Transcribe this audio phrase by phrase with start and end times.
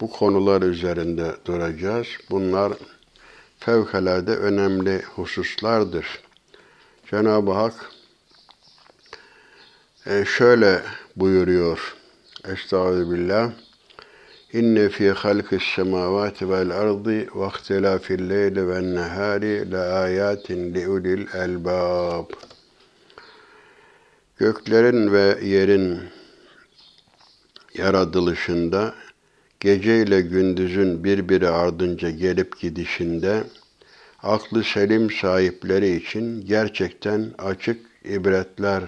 [0.01, 2.07] Bu konular üzerinde duracağız.
[2.29, 2.73] Bunlar
[3.59, 6.05] fevkalade önemli hususlardır.
[7.11, 7.91] Cenab-ı Hak
[10.05, 10.81] e, şöyle
[11.15, 11.95] buyuruyor.
[12.47, 13.51] Estağfirullah.
[14.53, 21.27] İnne fi halqis semavati vel ardı ve ihtilafil leyli ven nehari la ayatin li ulil
[21.33, 22.25] elbab.
[24.37, 25.99] Göklerin ve yerin
[27.73, 28.93] yaratılışında
[29.59, 33.43] gece ile gündüzün birbiri ardınca gelip gidişinde
[34.23, 38.83] aklı selim sahipleri için gerçekten açık ibretler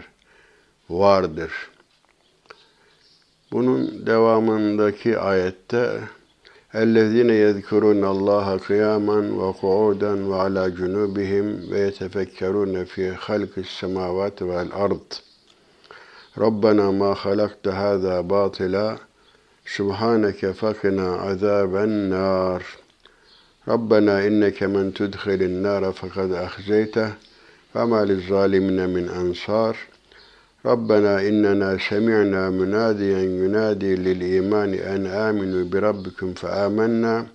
[0.90, 1.75] vardır.''
[3.56, 6.00] Bunun devamındaki ayette
[6.82, 15.08] اَلَّذ۪ينَ يَذْكُرُونَ اللّٰهَ قِيَامًا وَقُعُودًا وَعَلَى جُنُوبِهِمْ وَيَتَفَكَّرُونَ فِي خَلْقِ السَّمَاوَاتِ وَالْأَرْضِ.
[16.38, 18.98] رَبَّنَا مَا خَلَقْتَ هَذَا بَاطِلًا
[19.76, 22.62] سُبْحَانَكَ فَقِنَا عَذَابَ النَّارِ.
[23.68, 27.10] رَبَّنَا إِنَّكَ مَنْ تُدْخِلِ النَّارَ فَقَدْ أَخْزَيْتَهُ
[27.76, 29.76] وَمَا لِلظَّالِمِينَ مِنْ أَنصَارٍ.
[30.66, 37.26] Rabbena innena semi'na münadiyen yunadi lil imani en aminu bi rabbikum fe amennâ.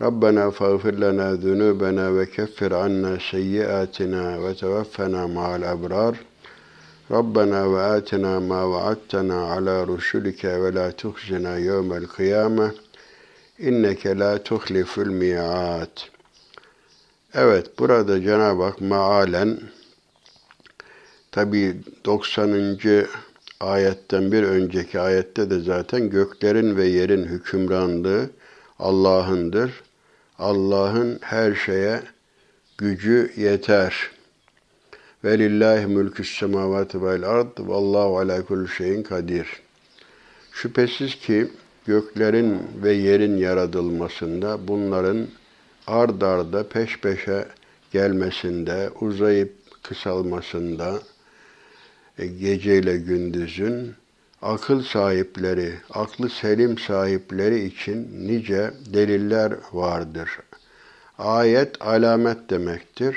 [0.00, 6.16] Rabbena fağfir lana zunubena ve keffir anna seyyiatina ve tevaffena ma'al abrar.
[7.10, 12.70] Rabbena ve atina ma vaattena ala rusulike ve la tuhzina yevmel kıyame.
[13.58, 16.10] İnneke la tuhliful mi'at.
[17.34, 19.58] Evet burada Cenab-ı Hak maalen
[21.36, 22.78] Tabi 90.
[23.60, 28.30] ayetten bir önceki ayette de zaten göklerin ve yerin hükümranlığı
[28.78, 29.82] Allah'ındır.
[30.38, 32.02] Allah'ın her şeye
[32.78, 34.10] gücü yeter.
[35.24, 39.48] Ve lillahi mülkü semavati vel ard vallahu ala kulli şeyin kadir.
[40.52, 41.48] Şüphesiz ki
[41.86, 45.26] göklerin ve yerin yaratılmasında bunların
[45.86, 47.48] ard arda peş peşe
[47.92, 49.52] gelmesinde, uzayıp
[49.82, 51.00] kısalmasında,
[52.18, 53.94] geceyle gündüzün
[54.42, 60.30] akıl sahipleri, aklı selim sahipleri için nice deliller vardır.
[61.18, 63.16] Ayet alamet demektir.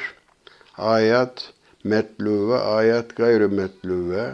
[0.77, 4.31] Ayet metluve, ayet gayrı metluve,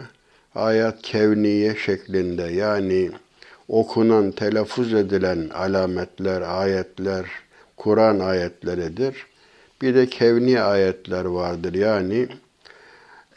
[0.54, 3.10] ayet kevniye şeklinde yani
[3.68, 7.26] okunan, telaffuz edilen alametler, ayetler,
[7.76, 9.26] Kur'an ayetleridir.
[9.82, 11.74] Bir de kevni ayetler vardır.
[11.74, 12.28] Yani e,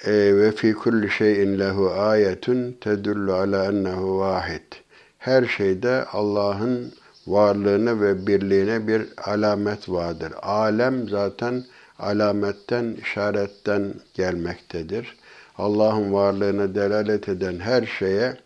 [0.08, 4.74] ve fi kulli şeyin lehu ayetun tedullu ala ennehu vahid.
[5.18, 6.94] Her şeyde Allah'ın
[7.28, 10.34] varlığına ve birliğine bir alamet vardır.
[10.42, 11.64] Alem zaten
[12.00, 15.18] alametten, işaretten gelmektedir.
[15.58, 18.38] Allah'ın varlığına delalet eden her şeye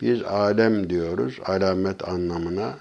[0.00, 2.74] biz alem diyoruz, alamet anlamına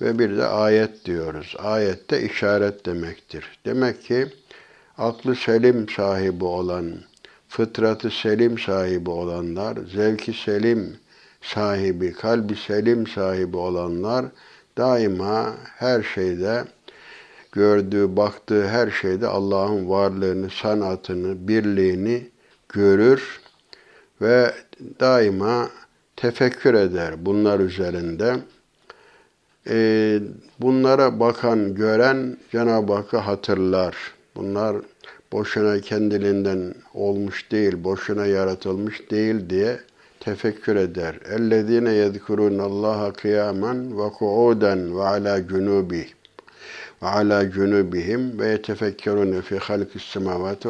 [0.00, 1.56] ve bir de ayet diyoruz.
[1.58, 3.58] Ayette işaret demektir.
[3.66, 4.26] Demek ki
[4.98, 6.94] aklı selim sahibi olan,
[7.56, 10.96] fıtratı selim sahibi olanlar, zevki selim
[11.42, 14.26] sahibi, kalbi selim sahibi olanlar
[14.78, 16.64] daima her şeyde
[17.52, 22.26] gördüğü, baktığı her şeyde Allah'ın varlığını, sanatını, birliğini
[22.68, 23.40] görür
[24.20, 24.54] ve
[25.00, 25.68] daima
[26.16, 28.36] tefekkür eder bunlar üzerinde.
[29.68, 30.20] Ee,
[30.60, 33.96] bunlara bakan, gören Cenab-ı Hakk'ı hatırlar.
[34.36, 34.76] Bunlar
[35.34, 39.80] boşuna kendiliğinden olmuş değil, boşuna yaratılmış değil diye
[40.20, 41.14] tefekkür eder.
[41.30, 46.06] Ellezine yezkurun Allaha kıyamen ve kuuden ve ala cunubi
[47.02, 50.68] ve ala cunubihim ve yetefekkerun fi halkis semavati.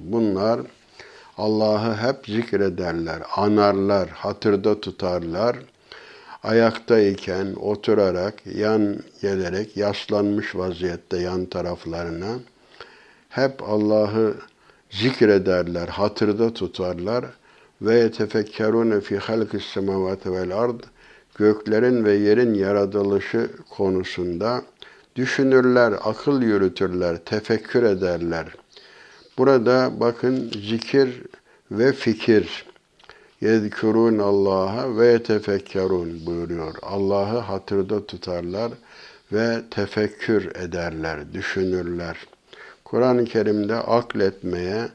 [0.00, 0.60] Bunlar
[1.38, 5.56] Allah'ı hep zikrederler, anarlar, hatırda tutarlar.
[6.42, 12.38] Ayaktayken oturarak, yan gelerek, yaslanmış vaziyette yan taraflarına
[13.34, 14.34] hep Allah'ı
[14.90, 17.24] zikrederler, hatırda tutarlar
[17.82, 20.80] ve yetefekkerune fi halkis semavati vel ard
[21.38, 24.62] göklerin ve yerin yaratılışı konusunda
[25.16, 28.46] düşünürler, akıl yürütürler, tefekkür ederler.
[29.38, 31.22] Burada bakın zikir
[31.70, 32.66] ve fikir.
[33.40, 36.74] Yezkurun Allah'a ve yetefekkerun buyuruyor.
[36.82, 38.72] Allah'ı hatırda tutarlar
[39.32, 42.16] ve tefekkür ederler, düşünürler.
[42.84, 44.88] Kur'an-ı Kerim'de akletmeye,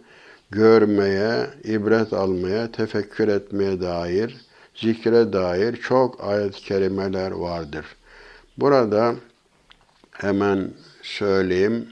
[0.51, 4.37] görmeye, ibret almaya, tefekkür etmeye dair,
[4.75, 7.85] zikre dair çok ayet-i kerimeler vardır.
[8.57, 9.15] Burada
[10.11, 10.71] hemen
[11.01, 11.87] söyleyeyim,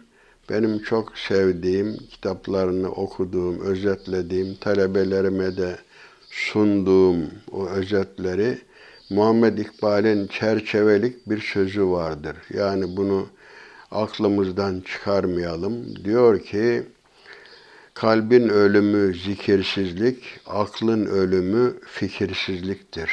[0.49, 5.77] benim çok sevdiğim, kitaplarını okuduğum, özetlediğim, talebelerime de
[6.29, 7.17] sunduğum
[7.51, 8.57] o özetleri
[9.09, 12.35] Muhammed İkbal'in çerçevelik bir sözü vardır.
[12.53, 13.27] Yani bunu
[13.91, 16.05] aklımızdan çıkarmayalım.
[16.05, 16.83] Diyor ki,
[17.93, 23.11] kalbin ölümü zikirsizlik, aklın ölümü fikirsizliktir.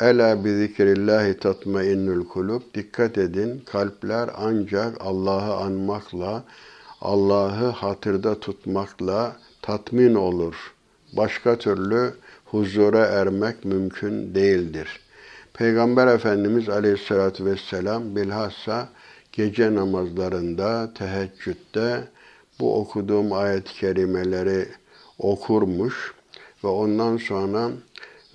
[0.00, 2.62] Ela bi zikrillahi tatmainnul kulub.
[2.74, 6.44] Dikkat edin, kalpler ancak Allah'ı anmakla,
[7.00, 10.74] Allah'ı hatırda tutmakla tatmin olur.
[11.12, 12.14] Başka türlü
[12.44, 15.00] huzura ermek mümkün değildir.
[15.54, 18.88] Peygamber Efendimiz Aleyhisselatü Vesselam bilhassa
[19.32, 22.04] gece namazlarında, teheccüde
[22.60, 24.68] bu okuduğum ayet-i kerimeleri
[25.18, 26.14] okurmuş
[26.64, 27.70] ve ondan sonra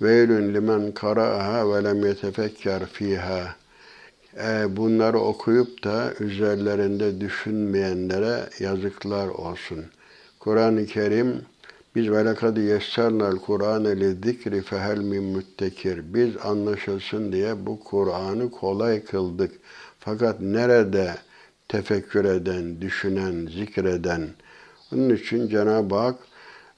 [0.02, 3.56] veylün limen kara'aha ve lem yetefekker fiha
[4.36, 9.84] e, bunları okuyup da üzerlerinde düşünmeyenlere yazıklar olsun.
[10.40, 11.42] Kur'an-ı Kerim
[11.94, 16.14] biz ve lekad yessernel Kur'ane li zikri fehel min müttekir.
[16.14, 19.52] Biz anlaşılsın diye bu Kur'an'ı kolay kıldık.
[20.08, 21.14] Fakat nerede
[21.68, 24.28] tefekkür eden, düşünen, zikreden?
[24.92, 26.16] Onun için Cenab-ı Hak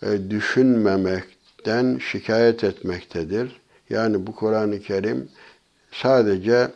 [0.03, 3.61] e, düşünmemekten şikayet etmektedir.
[3.91, 5.29] Yani bu Kur'an-ı Kerim
[5.93, 6.69] sadece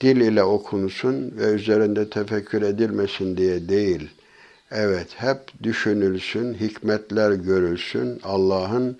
[0.00, 4.10] dil ile okunsun ve üzerinde tefekkür edilmesin diye değil.
[4.70, 8.98] Evet, hep düşünülsün, hikmetler görülsün, Allah'ın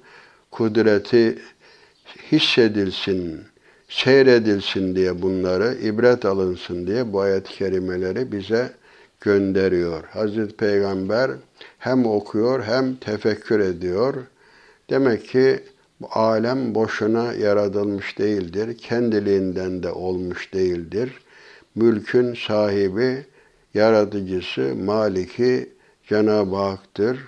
[0.51, 1.39] kudreti
[2.33, 3.41] hissedilsin,
[3.93, 8.71] seyredilsin diye bunları, ibret alınsın diye bu ayet-i kerimeleri bize
[9.21, 10.05] gönderiyor.
[10.05, 11.31] Hazreti Peygamber
[11.79, 14.15] hem okuyor hem tefekkür ediyor.
[14.91, 15.61] Demek ki
[16.01, 18.79] bu alem boşuna yaratılmış değildir.
[18.79, 21.13] Kendiliğinden de olmuş değildir.
[21.75, 23.27] Mülkün sahibi,
[23.75, 25.69] yaratıcısı, maliki
[26.09, 27.19] Cenab-ı Hak'tır.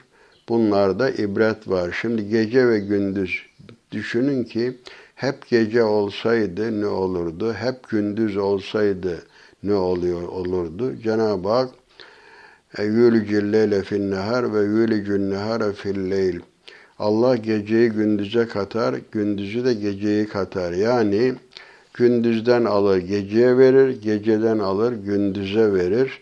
[0.48, 1.98] Bunlarda ibret var.
[2.00, 3.42] Şimdi gece ve gündüz
[3.92, 4.76] düşünün ki
[5.14, 7.52] hep gece olsaydı ne olurdu?
[7.52, 9.22] Hep gündüz olsaydı
[9.62, 10.96] ne oluyor olurdu?
[10.96, 11.70] Cenab-ı Hak
[12.78, 16.40] yülcül leyle fin nehar ve yülcül nehara fil leyl.
[16.98, 20.72] Allah geceyi gündüze katar, gündüzü de geceyi katar.
[20.72, 21.34] Yani
[21.94, 26.20] gündüzden alır geceye verir, geceden alır gündüze verir.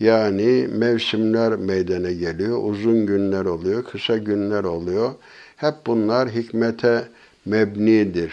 [0.00, 5.12] Yani mevsimler meydana geliyor, uzun günler oluyor, kısa günler oluyor.
[5.56, 7.04] Hep bunlar hikmete
[7.44, 8.32] mebnidir.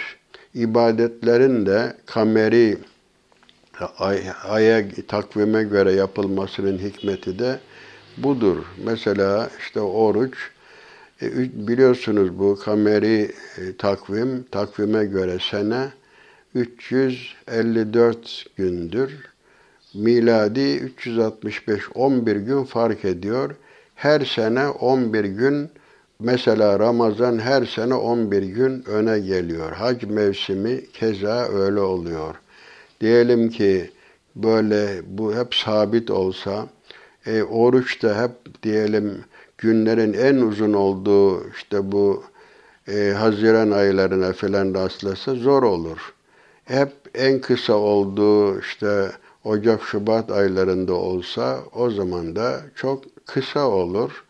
[0.55, 2.77] İbadetlerin de kameri
[3.97, 7.59] ay, aya takvime göre yapılmasının hikmeti de
[8.17, 8.57] budur.
[8.85, 10.33] Mesela işte oruç
[11.21, 11.27] e,
[11.67, 15.89] biliyorsunuz bu kameri e, takvim takvime göre sene
[16.55, 19.11] 354 gündür.
[19.93, 23.55] Miladi 365 11 gün fark ediyor.
[23.95, 25.69] Her sene 11 gün
[26.23, 29.71] Mesela Ramazan her sene 11 gün öne geliyor.
[29.71, 32.35] Hac mevsimi keza öyle oluyor.
[33.01, 33.91] Diyelim ki
[34.35, 36.67] böyle bu hep sabit olsa,
[37.25, 39.25] e, oruç da hep diyelim
[39.57, 42.23] günlerin en uzun olduğu işte bu
[42.87, 46.13] e, Haziran aylarına falan rastlasa zor olur.
[46.65, 49.11] Hep en kısa olduğu işte
[49.43, 54.23] Ocak, Şubat aylarında olsa o zaman da çok kısa olur.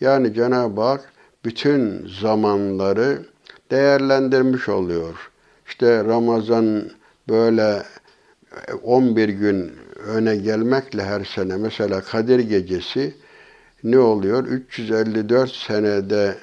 [0.00, 1.11] Yani Cenab-ı Hak
[1.44, 3.22] bütün zamanları
[3.70, 5.30] değerlendirmiş oluyor.
[5.66, 6.90] İşte Ramazan
[7.28, 7.82] böyle
[8.82, 9.72] 11 gün
[10.06, 13.14] öne gelmekle her sene mesela Kadir Gecesi
[13.84, 14.44] ne oluyor?
[14.44, 16.36] 354 senede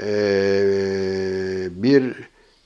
[0.00, 0.08] e,
[1.70, 2.14] bir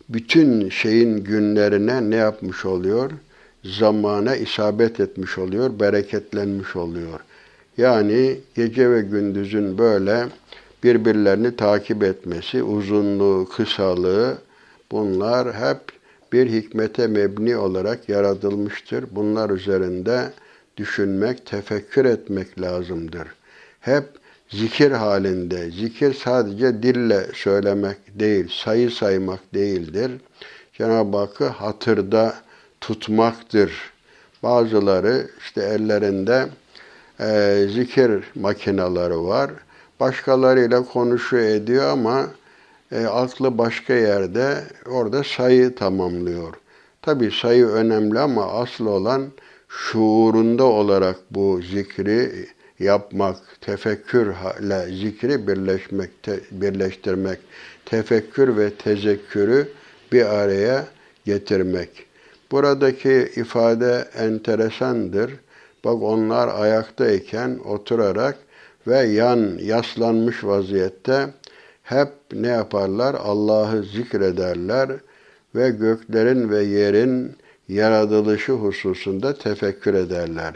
[0.08, 3.10] bütün şeyin günlerine ne yapmış oluyor?
[3.64, 7.20] Zamana isabet etmiş oluyor, bereketlenmiş oluyor.
[7.76, 10.26] Yani gece ve gündüzün böyle
[10.84, 14.38] birbirlerini takip etmesi, uzunluğu, kısalığı
[14.92, 15.80] bunlar hep
[16.32, 19.04] bir hikmete mebni olarak yaratılmıştır.
[19.10, 20.32] Bunlar üzerinde
[20.76, 23.28] düşünmek, tefekkür etmek lazımdır.
[23.80, 24.04] Hep
[24.48, 25.70] zikir halinde.
[25.70, 30.10] Zikir sadece dille söylemek değil, sayı saymak değildir.
[30.72, 32.34] Cenab-ı Hakk'ı hatırda
[32.80, 33.72] tutmaktır.
[34.42, 36.48] Bazıları işte ellerinde
[37.20, 39.50] e, zikir makineleri var.
[40.00, 42.26] Başkalarıyla konuşuyor ediyor ama
[42.92, 46.54] e, aklı başka yerde orada sayı tamamlıyor.
[47.02, 49.26] Tabi sayı önemli ama asıl olan
[49.68, 52.46] şuurunda olarak bu zikri
[52.78, 57.38] yapmak, tefekkürle zikri birleşmek, te, birleştirmek,
[57.84, 59.68] tefekkür ve tezekkürü
[60.12, 60.84] bir araya
[61.24, 62.06] getirmek.
[62.50, 65.32] Buradaki ifade enteresandır.
[65.84, 68.38] Bak onlar ayaktayken oturarak
[68.86, 71.28] ve yan yaslanmış vaziyette
[71.82, 73.14] hep ne yaparlar?
[73.14, 74.90] Allah'ı zikrederler
[75.54, 77.36] ve göklerin ve yerin
[77.68, 80.54] yaratılışı hususunda tefekkür ederler.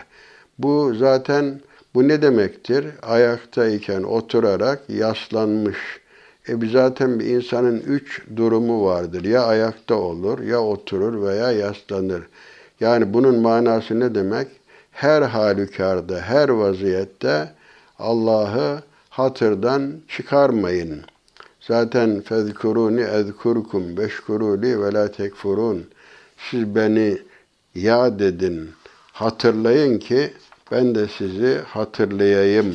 [0.58, 1.60] Bu zaten
[1.94, 2.86] bu ne demektir?
[3.02, 6.00] Ayaktayken oturarak yaslanmış.
[6.48, 9.24] E zaten bir insanın üç durumu vardır.
[9.24, 12.22] Ya ayakta olur, ya oturur veya yaslanır.
[12.80, 14.48] Yani bunun manası ne demek?
[14.90, 17.48] Her halükarda, her vaziyette
[18.00, 21.00] Allah'ı hatırdan çıkarmayın.
[21.60, 25.84] Zaten fezkuruni ezkurkum beşkuruli ve la tekfurun.
[26.50, 27.18] Siz beni
[27.74, 28.70] yad edin,
[29.12, 30.32] hatırlayın ki
[30.72, 32.74] ben de sizi hatırlayayım.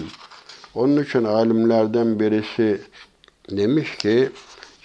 [0.75, 2.81] Onun için alimlerden birisi
[3.49, 4.29] demiş ki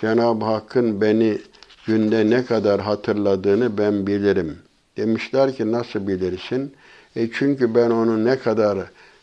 [0.00, 1.38] Cenab-ı Hakk'ın beni
[1.87, 4.59] günde ne kadar hatırladığını ben bilirim.
[4.97, 6.75] Demişler ki nasıl bilirsin?
[7.16, 8.78] E çünkü ben onu ne kadar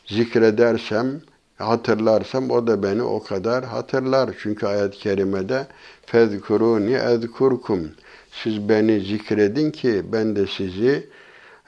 [0.08, 1.22] zikredersem,
[1.58, 4.30] hatırlarsam o da beni o kadar hatırlar.
[4.40, 5.68] Çünkü ayet-i kerimede
[6.06, 7.92] fezkuruni ezkurkum.
[8.32, 11.10] Siz beni zikredin ki ben de sizi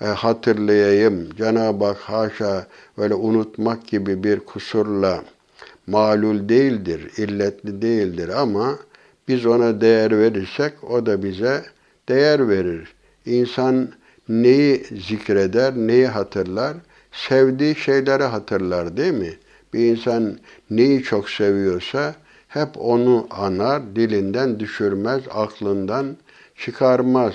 [0.02, 1.30] e, hatırlayayım.
[1.38, 2.68] Cenab-ı Hak haşa
[2.98, 5.24] böyle unutmak gibi bir kusurla
[5.88, 8.80] malul değildir, illetli değildir ama
[9.28, 11.64] biz ona değer verirsek o da bize
[12.10, 12.94] değer verir.
[13.26, 13.90] İnsan
[14.30, 16.78] neyi zikreder, neyi hatırlar?
[17.28, 19.34] Sevdiği şeyleri hatırlar değil mi?
[19.74, 20.38] Bir insan
[20.70, 22.16] neyi çok seviyorsa
[22.48, 26.18] hep onu anar, dilinden düşürmez, aklından
[26.58, 27.34] çıkarmaz.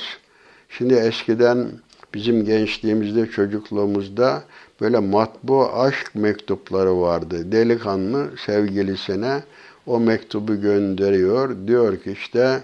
[0.68, 1.68] Şimdi eskiden
[2.14, 4.42] bizim gençliğimizde, çocukluğumuzda
[4.80, 7.52] böyle matbu aşk mektupları vardı.
[7.52, 9.42] Delikanlı sevgilisine
[9.86, 11.56] o mektubu gönderiyor.
[11.66, 12.60] Diyor ki işte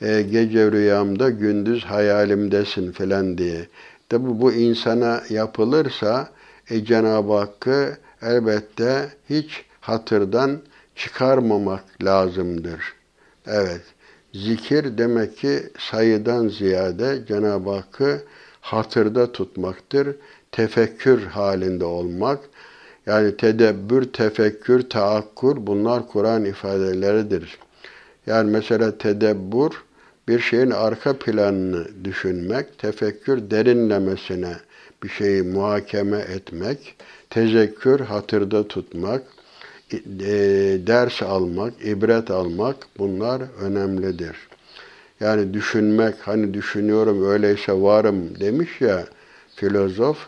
[0.00, 3.66] e, gece rüyamda gündüz hayalimdesin filan diye.
[4.08, 6.33] Tabi bu insana yapılırsa
[6.70, 10.60] e, Cenab-ı Hakk'ı elbette hiç hatırdan
[10.96, 12.80] çıkarmamak lazımdır.
[13.46, 13.82] Evet,
[14.34, 18.22] zikir demek ki sayıdan ziyade Cenab-ı Hakk'ı
[18.60, 20.16] hatırda tutmaktır.
[20.52, 22.40] Tefekkür halinde olmak.
[23.06, 27.58] Yani tedebbür, tefekkür, taakkur bunlar Kur'an ifadeleridir.
[28.26, 29.72] Yani mesela tedebbür
[30.28, 34.56] bir şeyin arka planını düşünmek, tefekkür derinlemesine
[35.04, 36.96] bir şeyi muhakeme etmek,
[37.30, 39.22] tezekkür hatırda tutmak,
[39.92, 39.98] e,
[40.86, 44.36] ders almak, ibret almak bunlar önemlidir.
[45.20, 49.04] Yani düşünmek, hani düşünüyorum öyleyse varım demiş ya
[49.56, 50.18] filozof.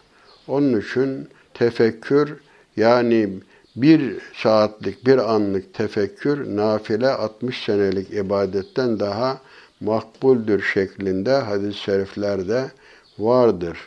[0.49, 2.37] Onun için tefekkür
[2.77, 3.31] yani
[3.77, 9.41] bir saatlik, bir anlık tefekkür nafile 60 senelik ibadetten daha
[9.81, 12.71] makbuldür şeklinde hadis-i şeriflerde
[13.19, 13.79] vardır.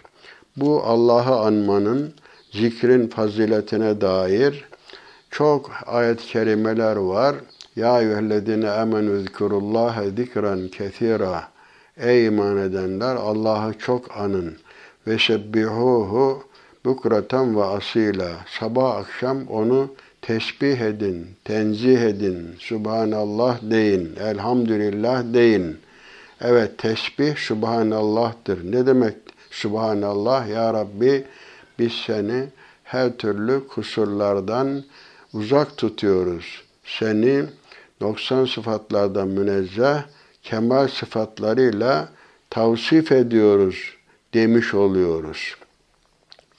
[0.62, 2.14] Bu Allah'ı anmanın,
[2.52, 4.66] zikrin faziletine dair
[5.32, 7.36] çok ayet-i kerimeler var.
[7.76, 11.48] Ya eyyühellezine amenü zikurullaha zikran kethira.
[11.98, 14.58] Ey iman edenler Allah'ı çok anın.
[15.08, 16.44] Ve sebbihuhu
[16.86, 18.30] bukratan ve asila.
[18.60, 25.78] Sabah akşam onu tesbih edin, tenzih edin, Subhanallah deyin, Elhamdülillah deyin.
[26.42, 28.72] Evet tesbih Subhanallah'tır.
[28.72, 29.16] Ne demek
[29.52, 30.48] Subhanallah?
[30.48, 31.26] Ya Rabbi
[31.80, 32.48] biz seni
[32.84, 34.84] her türlü kusurlardan
[35.34, 36.62] uzak tutuyoruz.
[36.86, 37.46] Seni
[38.02, 40.04] 90 sıfatlardan münezzeh,
[40.44, 42.10] kemal sıfatlarıyla
[42.50, 43.94] tavsif ediyoruz
[44.34, 45.56] demiş oluyoruz.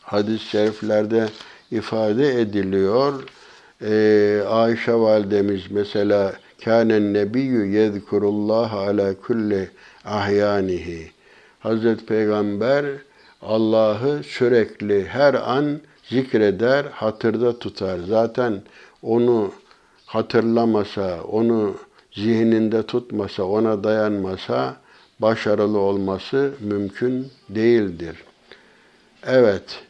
[0.02, 1.28] Hadis-i şeriflerde
[1.70, 3.22] ifade ediliyor.
[3.82, 6.32] Ee, Ayşe validemiz mesela
[6.64, 9.70] kânen nebiyyü yezkurullah ala kulli
[10.04, 11.10] ahyanihi.
[11.60, 12.84] Hazreti Peygamber
[13.42, 17.98] Allah'ı sürekli her an zikreder, hatırda tutar.
[18.08, 18.62] Zaten
[19.02, 19.52] onu
[20.06, 21.74] hatırlamasa, onu
[22.12, 24.76] zihninde tutmasa, ona dayanmasa
[25.18, 28.16] başarılı olması mümkün değildir.
[29.26, 29.82] Evet,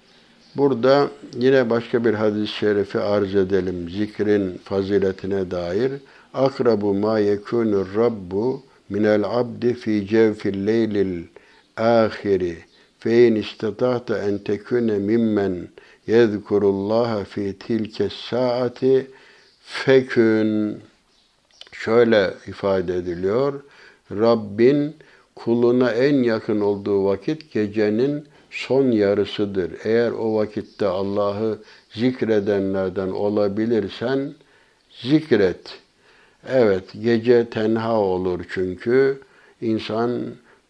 [0.57, 3.91] burada yine başka bir hadis-i şerifi arz edelim.
[3.91, 5.93] Zikrin faziletine dair.
[6.35, 11.25] Akrabu ma yekunur rabbu minel abdi fi cevfil leylil
[11.81, 12.57] ahiri
[12.99, 15.69] fe in istata'ta en tekune mimmen
[16.07, 19.07] yezkurullaha fi tilke saati
[19.61, 20.81] fekün
[21.73, 23.63] şöyle ifade ediliyor.
[24.11, 24.97] Rabbin
[25.35, 29.73] kuluna en yakın olduğu vakit gecenin son yarısıdır.
[29.85, 31.59] Eğer o vakitte Allah'ı
[31.95, 34.35] zikredenlerden olabilirsen
[35.03, 35.79] zikret.
[36.49, 39.21] Evet, gece tenha olur çünkü
[39.61, 40.23] insan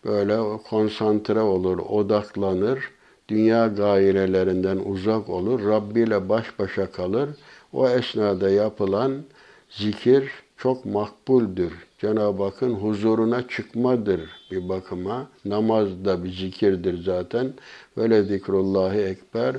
[0.05, 2.91] böyle konsantre olur, odaklanır,
[3.29, 7.29] dünya gayrelerinden uzak olur, Rabbi ile baş başa kalır.
[7.73, 9.23] O esnada yapılan
[9.71, 11.73] zikir çok makbuldür.
[11.99, 15.29] Cenab-ı Hakk'ın huzuruna çıkmadır bir bakıma.
[15.45, 17.53] Namaz da bir zikirdir zaten.
[17.97, 19.57] Böyle zikrullahi ekber.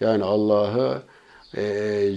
[0.00, 1.02] Yani Allah'ı
[1.56, 2.12] e,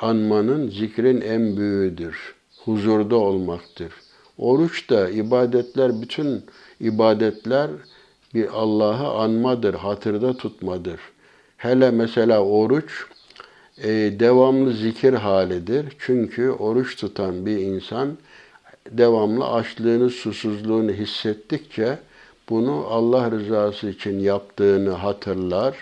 [0.00, 2.34] anmanın zikrin en büyüğüdür.
[2.64, 3.92] Huzurda olmaktır.
[4.38, 6.44] Oruç da ibadetler, bütün
[6.80, 7.70] ibadetler
[8.34, 11.00] bir Allah'ı anmadır, hatırda tutmadır.
[11.56, 13.04] Hele mesela oruç
[13.82, 13.88] e,
[14.20, 15.86] devamlı zikir halidir.
[15.98, 18.16] Çünkü oruç tutan bir insan
[18.90, 21.98] devamlı açlığını, susuzluğunu hissettikçe
[22.48, 25.76] bunu Allah rızası için yaptığını hatırlar.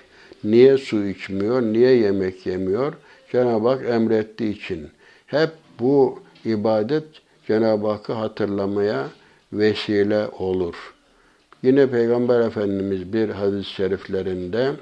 [0.44, 2.92] Niye su içmiyor, niye yemek yemiyor?
[3.32, 4.88] Cenab-ı Hak emrettiği için.
[5.26, 7.04] Hep bu ibadet
[7.46, 9.08] Cenab-ı Hakk'ı hatırlamaya
[9.52, 10.94] vesile olur.
[11.62, 14.72] Yine Peygamber Efendimiz bir hadis-i şeriflerinde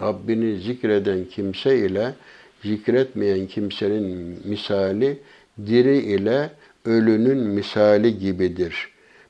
[0.00, 2.14] Rabbini zikreden kimse ile
[2.64, 5.18] zikretmeyen kimsenin misali
[5.66, 6.50] diri ile
[6.84, 8.88] ölünün misali gibidir.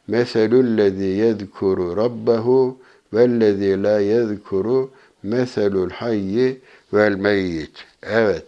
[0.09, 2.79] Meselüllezî yezkuru rabbehu
[3.13, 4.91] vellezî la yezkuru
[5.23, 6.61] meselul hayyi
[6.93, 7.85] vel meyyit.
[8.03, 8.47] Evet,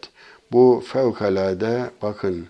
[0.53, 2.47] bu fevkalade bakın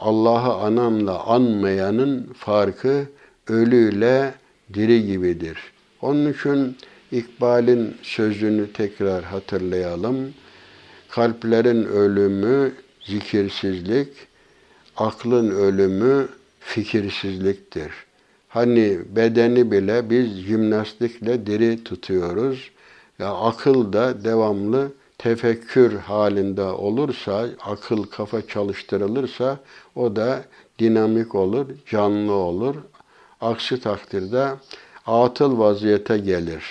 [0.00, 3.06] Allah'ı anamla anmayanın farkı
[3.48, 4.34] ölüyle
[4.74, 5.58] diri gibidir.
[6.02, 6.76] Onun için
[7.12, 10.34] İkbal'in sözünü tekrar hatırlayalım.
[11.08, 12.72] Kalplerin ölümü
[13.06, 14.08] zikirsizlik,
[14.96, 16.28] aklın ölümü
[16.60, 17.90] fikirsizliktir.
[18.48, 22.70] Hani bedeni bile biz jimnastikle diri tutuyoruz.
[23.18, 29.58] Ya akıl da devamlı tefekkür halinde olursa, akıl kafa çalıştırılırsa
[29.94, 30.44] o da
[30.78, 32.74] dinamik olur, canlı olur.
[33.40, 34.48] Aksi takdirde
[35.06, 36.64] atıl vaziyete gelir.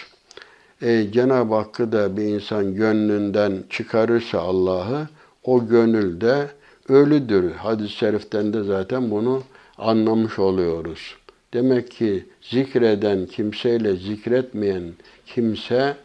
[0.81, 5.07] E, Cenab-ı Hakk'ı da bir insan gönlünden çıkarırsa Allah'ı,
[5.43, 6.47] o gönülde
[6.87, 7.51] ölüdür.
[7.51, 9.43] Hadis-i şeriften de zaten bunu
[9.77, 11.15] anlamış oluyoruz.
[11.53, 14.83] Demek ki zikreden kimseyle zikretmeyen
[15.25, 15.97] kimse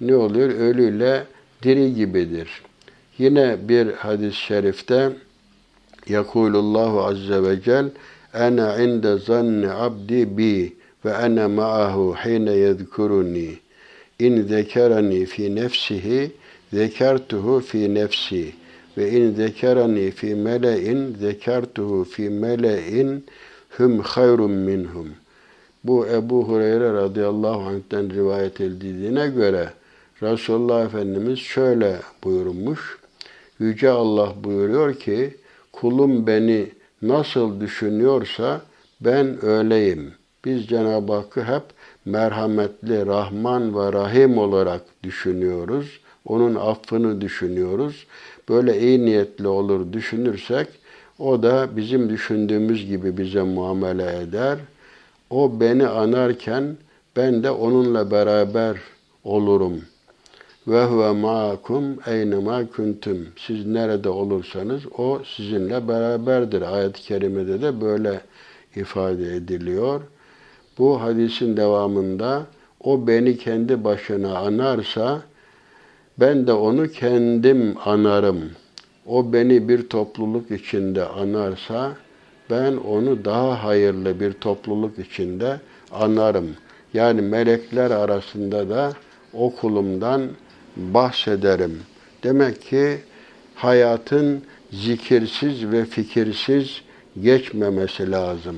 [0.00, 0.48] ne oluyor?
[0.48, 1.26] Ölüyle
[1.64, 2.62] diri gibidir.
[3.18, 5.12] Yine bir hadis-i şerifte
[6.08, 7.90] Yakulullahu azze ve cel
[8.34, 10.72] Ana inde zanni abdi bi
[11.04, 13.50] ve ana ma'ahu hine yezkuruni.
[14.18, 16.32] İn zekerani fi nefsihi
[16.72, 18.52] zekertuhu fi nefsi
[18.98, 23.24] ve in zekerani fi mele'in zekertuhu fi mele'in
[23.76, 25.08] hum hayrun minhum.
[25.84, 29.68] Bu Ebu Hureyre radıyallahu anh'ten rivayet edildiğine göre
[30.22, 32.98] Resulullah Efendimiz şöyle buyurmuş.
[33.58, 35.36] Yüce Allah buyuruyor ki
[35.72, 36.68] kulum beni
[37.02, 38.60] nasıl düşünüyorsa
[39.00, 40.12] ben öyleyim.
[40.44, 41.62] Biz Cenab-ı Hakk'ı hep
[42.04, 46.00] merhametli, Rahman ve Rahim olarak düşünüyoruz.
[46.26, 48.06] Onun affını düşünüyoruz.
[48.48, 50.68] Böyle iyi niyetli olur düşünürsek
[51.18, 54.58] o da bizim düşündüğümüz gibi bize muamele eder.
[55.30, 56.76] O beni anarken
[57.16, 58.76] ben de onunla beraber
[59.24, 59.82] olurum.
[60.68, 63.18] Ve huve ma'akum eynema kuntum.
[63.36, 66.62] Siz nerede olursanız o sizinle beraberdir.
[66.62, 68.20] Ayet-i kerimede de böyle
[68.76, 70.00] ifade ediliyor.
[70.78, 72.46] Bu hadisin devamında
[72.80, 75.22] o beni kendi başına anarsa
[76.20, 78.50] ben de onu kendim anarım.
[79.06, 81.92] O beni bir topluluk içinde anarsa
[82.50, 85.60] ben onu daha hayırlı bir topluluk içinde
[85.92, 86.48] anarım.
[86.94, 88.92] Yani melekler arasında da
[89.32, 90.22] o kulumdan
[90.76, 91.78] bahsederim.
[92.24, 92.98] Demek ki
[93.54, 96.82] hayatın zikirsiz ve fikirsiz
[97.22, 98.56] geçmemesi lazım.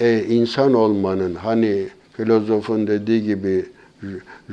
[0.00, 3.66] E, insan olmanın hani filozofun dediği gibi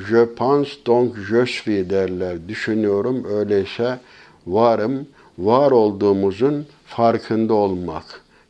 [0.09, 2.37] je pense donc je suis derler.
[2.47, 3.99] Düşünüyorum öyleyse
[4.47, 5.07] varım.
[5.37, 8.03] Var olduğumuzun farkında olmak.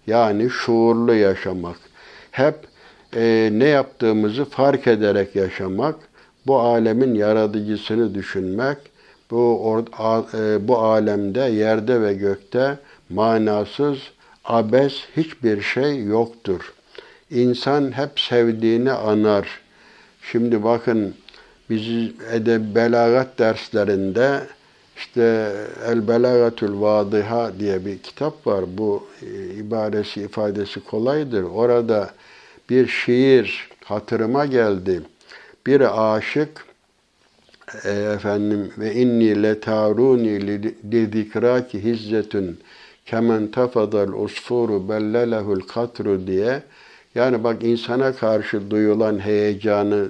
[0.08, 1.78] Yani şuurlu yaşamak.
[2.32, 2.56] Hep
[3.16, 5.96] e, ne yaptığımızı fark ederek yaşamak
[6.48, 8.78] bu alemin yaratıcısını düşünmek,
[9.32, 9.86] bu,
[10.34, 12.78] e, bu alemde, yerde ve gökte
[13.10, 13.98] manasız,
[14.46, 16.74] abes hiçbir şey yoktur.
[17.30, 19.48] İnsan hep sevdiğini anar.
[20.32, 21.16] Şimdi bakın
[21.70, 24.42] biz edeb belagat derslerinde
[24.98, 25.52] işte
[25.88, 28.66] El Belagatul Vadiha diye bir kitap var.
[28.68, 31.44] Bu e, ibaresi ifadesi kolaydır.
[31.44, 32.10] Orada
[32.70, 35.02] bir şiir hatırıma geldi.
[35.68, 36.66] Bir aşık
[37.86, 40.48] e, efendim ve inni letaruni
[40.92, 42.58] li zikraki hizzetun
[43.06, 46.64] kemen tafadal usfuru bellelehul katru diye
[47.16, 50.10] yani bak insana karşı duyulan heyecanı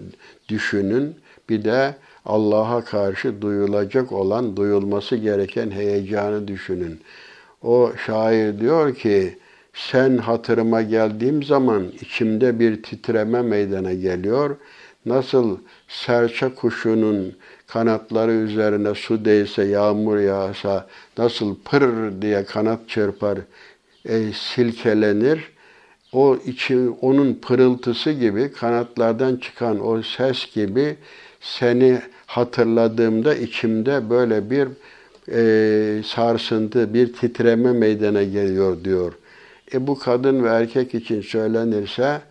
[0.49, 1.15] düşünün.
[1.49, 6.99] Bir de Allah'a karşı duyulacak olan, duyulması gereken heyecanı düşünün.
[7.61, 9.37] O şair diyor ki,
[9.73, 14.55] sen hatırıma geldiğim zaman içimde bir titreme meydana geliyor.
[15.05, 17.33] Nasıl serçe kuşunun
[17.67, 20.87] kanatları üzerine su değse, yağmur yağsa,
[21.17, 21.83] nasıl pır
[22.21, 23.37] diye kanat çırpar,
[24.05, 25.53] e, silkelenir.
[26.13, 30.95] O içi, onun pırıltısı gibi, kanatlardan çıkan o ses gibi
[31.41, 34.67] seni hatırladığımda içimde böyle bir
[35.31, 39.13] e, sarsıntı, bir titreme meydana geliyor diyor.
[39.73, 42.21] E bu kadın ve erkek için söylenirse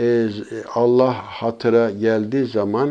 [0.00, 0.28] e,
[0.74, 2.90] Allah hatıra geldiği zaman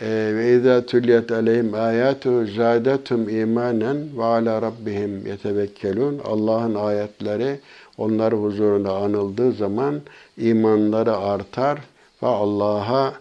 [0.00, 7.60] e, ve izâ tülliyet aleyhim âyâtu zâdetum imanen ve alâ rabbihim yetevekkelûn Allah'ın ayetleri
[7.98, 10.00] onlar huzurunda anıldığı zaman
[10.38, 11.78] imanları artar
[12.22, 13.12] ve Allah'a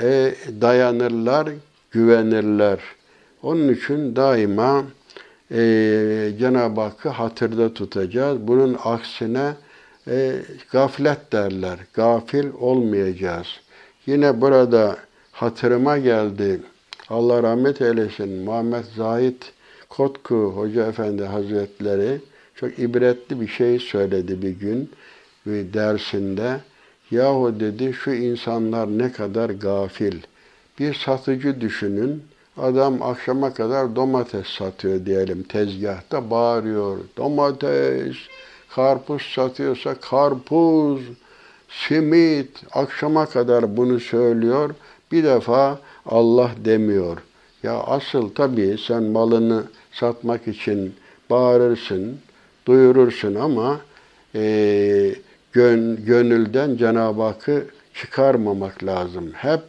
[0.00, 1.48] e, dayanırlar,
[1.90, 2.78] güvenirler.
[3.42, 4.84] Onun için daima
[5.50, 5.58] e,
[6.38, 8.38] Cenab-ı Hakk'ı hatırda tutacağız.
[8.48, 9.52] Bunun aksine
[10.10, 10.32] e,
[10.72, 11.78] gaflet derler.
[11.94, 13.46] Gafil olmayacağız.
[14.06, 14.96] Yine burada
[15.32, 16.60] hatırıma geldi.
[17.08, 18.28] Allah rahmet eylesin.
[18.28, 19.42] Muhammed Zahid
[19.88, 22.20] Kotku Hoca Efendi Hazretleri
[22.54, 24.90] çok ibretli bir şey söyledi bir gün
[25.46, 26.60] bir dersinde.
[27.10, 30.16] Yahu dedi şu insanlar ne kadar gafil.
[30.78, 32.22] Bir satıcı düşünün.
[32.56, 36.98] Adam akşama kadar domates satıyor diyelim tezgahta bağırıyor.
[37.16, 38.16] Domates,
[38.74, 41.00] karpuz satıyorsa karpuz,
[41.68, 44.74] simit akşama kadar bunu söylüyor.
[45.12, 47.18] Bir defa Allah demiyor.
[47.62, 50.94] Ya asıl tabii sen malını satmak için
[51.30, 52.18] bağırırsın,
[52.66, 53.80] duyurursun ama
[54.34, 55.14] e,
[55.52, 59.32] gön, gönülden Cenab-ı Hakk'ı çıkarmamak lazım.
[59.32, 59.62] Hep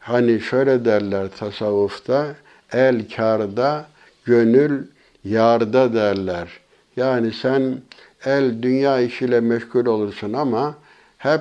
[0.00, 2.26] hani şöyle derler tasavvufta,
[2.72, 3.86] el karda,
[4.24, 4.84] gönül
[5.24, 6.48] yarda derler.
[6.96, 7.80] Yani sen
[8.24, 10.74] el dünya işiyle meşgul olursun ama
[11.18, 11.40] hep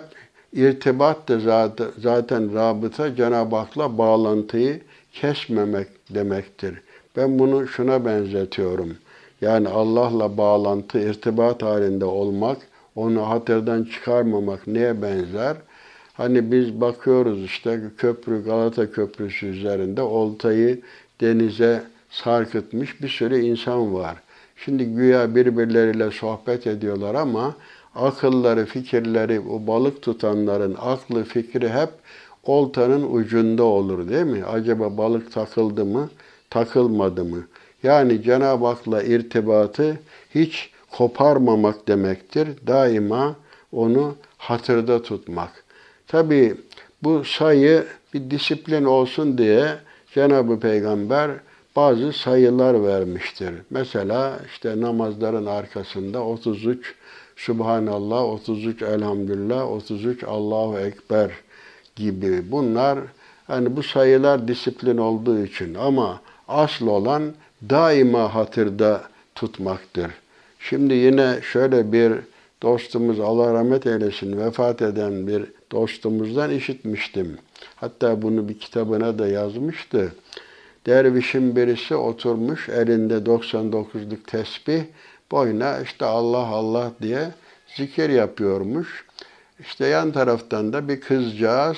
[0.53, 4.81] irtibat da zaten, zaten rabıta Cenab-ı Hak'la bağlantıyı
[5.13, 6.81] kesmemek demektir.
[7.17, 8.97] Ben bunu şuna benzetiyorum.
[9.41, 12.57] Yani Allah'la bağlantı, irtibat halinde olmak,
[12.95, 15.57] onu hatırdan çıkarmamak neye benzer?
[16.13, 20.81] Hani biz bakıyoruz işte köprü, Galata Köprüsü üzerinde oltayı
[21.21, 24.15] denize sarkıtmış bir sürü insan var.
[24.65, 27.55] Şimdi güya birbirleriyle sohbet ediyorlar ama
[27.95, 31.89] akılları, fikirleri, o balık tutanların aklı, fikri hep
[32.43, 34.43] oltanın ucunda olur değil mi?
[34.45, 36.09] Acaba balık takıldı mı,
[36.49, 37.47] takılmadı mı?
[37.83, 39.99] Yani Cenab-ı Hak'la irtibatı
[40.35, 42.49] hiç koparmamak demektir.
[42.67, 43.35] Daima
[43.71, 45.63] onu hatırda tutmak.
[46.07, 46.55] Tabi
[47.03, 49.67] bu sayı bir disiplin olsun diye
[50.13, 51.31] Cenab-ı Peygamber
[51.75, 53.53] bazı sayılar vermiştir.
[53.69, 56.95] Mesela işte namazların arkasında 33
[57.35, 61.31] Subhanallah, 33 Elhamdülillah, 33 Allahu Ekber
[61.95, 62.51] gibi.
[62.51, 62.99] Bunlar
[63.47, 67.23] hani bu sayılar disiplin olduğu için ama asıl olan
[67.69, 69.01] daima hatırda
[69.35, 70.11] tutmaktır.
[70.59, 72.13] Şimdi yine şöyle bir
[72.61, 77.37] dostumuz Allah rahmet eylesin vefat eden bir dostumuzdan işitmiştim.
[77.75, 80.11] Hatta bunu bir kitabına da yazmıştı.
[80.85, 84.83] Dervişin birisi oturmuş elinde 99'luk tesbih
[85.31, 87.27] boyuna işte Allah Allah diye
[87.75, 89.05] zikir yapıyormuş.
[89.59, 91.77] İşte yan taraftan da bir kızcağız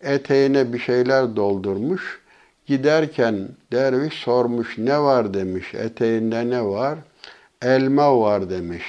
[0.00, 2.20] eteğine bir şeyler doldurmuş.
[2.66, 5.74] Giderken derviş sormuş ne var demiş.
[5.74, 6.98] Eteğinde ne var?
[7.62, 8.84] Elma var demiş.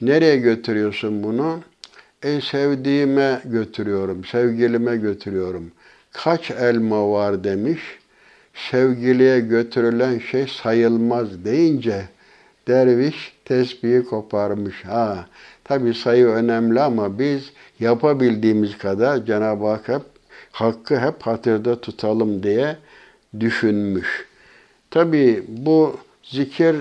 [0.00, 1.60] Nereye götürüyorsun bunu?
[2.22, 5.72] Ey sevdiğime götürüyorum, sevgilime götürüyorum.
[6.12, 7.80] Kaç elma var demiş.
[8.54, 12.08] Sevgiliye götürülen şey sayılmaz deyince
[12.68, 14.84] derviş tesbihi koparmış.
[14.84, 15.26] Ha,
[15.64, 20.02] tabi sayı önemli ama biz yapabildiğimiz kadar Cenab-ı Hak hep
[20.52, 22.76] hakkı hep hatırda tutalım diye
[23.40, 24.26] düşünmüş.
[24.90, 26.76] Tabi bu zikir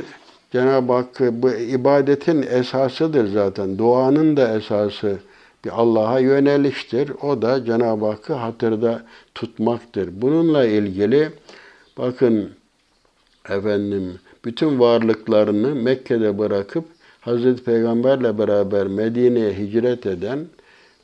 [0.52, 3.78] Cenab-ı Hakk'ı bu ibadetin esasıdır zaten.
[3.78, 5.18] Duanın da esası
[5.66, 7.12] bir Allah'a yöneliştir.
[7.22, 9.04] O da Cenab-ı Hakk'ı hatırda
[9.36, 10.10] tutmaktır.
[10.22, 11.32] Bununla ilgili
[11.97, 12.49] bakın
[13.49, 16.86] efendim bütün varlıklarını Mekke'de bırakıp
[17.21, 20.39] Hazreti Peygamberle beraber Medine'ye hicret eden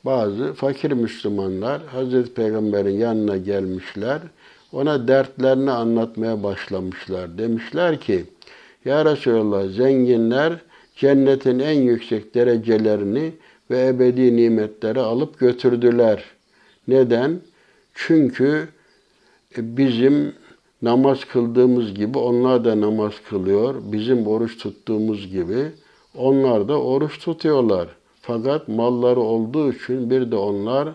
[0.04, 4.20] bazı fakir Müslümanlar Hazreti Peygamber'in yanına gelmişler.
[4.72, 7.38] Ona dertlerini anlatmaya başlamışlar.
[7.38, 8.24] Demişler ki,
[8.84, 10.52] Ya Resulallah zenginler
[10.96, 13.32] cennetin en yüksek derecelerini
[13.70, 16.24] ve ebedi nimetleri alıp götürdüler.
[16.88, 17.40] Neden?
[17.94, 18.68] Çünkü
[19.56, 20.34] bizim
[20.82, 23.74] namaz kıldığımız gibi onlar da namaz kılıyor.
[23.92, 25.72] Bizim oruç tuttuğumuz gibi
[26.16, 27.88] onlar da oruç tutuyorlar.
[28.22, 30.88] Fakat malları olduğu için bir de onlar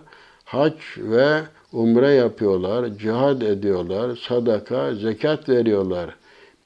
[0.46, 1.39] hac ve
[1.74, 6.15] umre yapıyorlar, cihad ediyorlar, sadaka, zekat veriyorlar.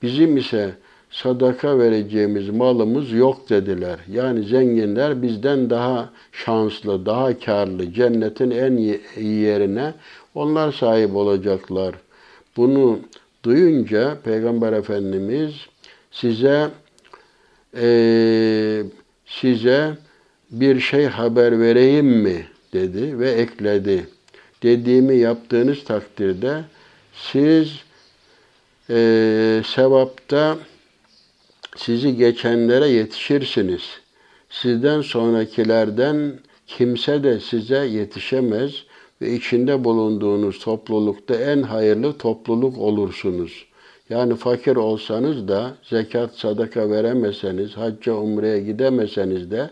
[0.02, 0.76] Bizim ise
[1.10, 4.00] sadaka vereceğimiz malımız yok dediler.
[4.12, 9.02] Yani zenginler bizden daha şanslı, daha karlı, cennetin en iyi
[9.42, 9.94] yerine
[10.36, 11.96] onlar sahip olacaklar.
[12.58, 13.00] Bunu
[13.44, 15.54] duyunca Peygamber Efendimiz
[16.12, 16.70] size
[17.76, 18.84] e,
[19.26, 19.98] size
[20.52, 24.08] bir şey haber vereyim mi dedi ve ekledi.
[24.64, 26.64] Dediğimi yaptığınız takdirde
[27.14, 27.72] siz
[28.90, 30.58] e, sevapta
[31.76, 33.82] sizi geçenlere yetişirsiniz.
[34.50, 38.72] Sizden sonrakilerden kimse de size yetişemez
[39.22, 43.66] ve içinde bulunduğunuz toplulukta en hayırlı topluluk olursunuz.
[44.10, 49.70] Yani fakir olsanız da zekat, sadaka veremeseniz, hacca, umreye gidemeseniz de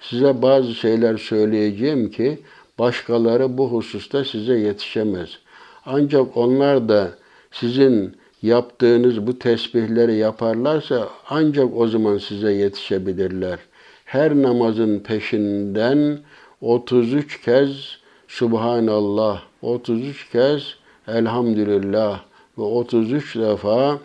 [0.00, 2.38] size bazı şeyler söyleyeceğim ki
[2.78, 5.38] başkaları bu hususta size yetişemez.
[5.86, 7.10] Ancak onlar da
[7.52, 13.58] sizin yaptığınız bu tesbihleri yaparlarsa ancak o zaman size yetişebilirler.
[14.04, 16.18] Her namazın peşinden
[16.60, 17.97] 33 kez
[18.28, 20.62] Subhanallah, 33 kez
[21.08, 22.20] Elhamdülillah
[22.58, 23.98] ve 33 defa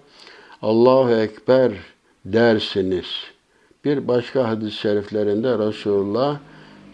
[0.61, 1.71] Allahu Ekber
[2.25, 3.05] dersiniz.
[3.85, 6.37] Bir başka hadis-i şeriflerinde Resulullah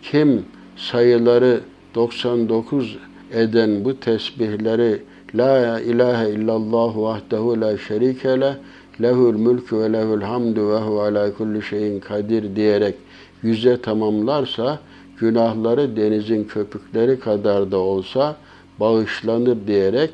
[0.02, 0.46] kim
[0.78, 1.62] sayıları
[1.96, 2.98] 99
[3.34, 5.04] eden bu tesbihleri
[5.36, 8.54] La ilahe illallah vahdehu la şerike leh
[9.02, 12.96] lehul mülkü ve lehul hamdu ve hu ala kulli şeyin kadir diyerek
[13.44, 14.80] yüze tamamlarsa
[15.20, 18.36] günahları denizin köpükleri kadar da olsa
[18.80, 20.12] bağışlanır diyerek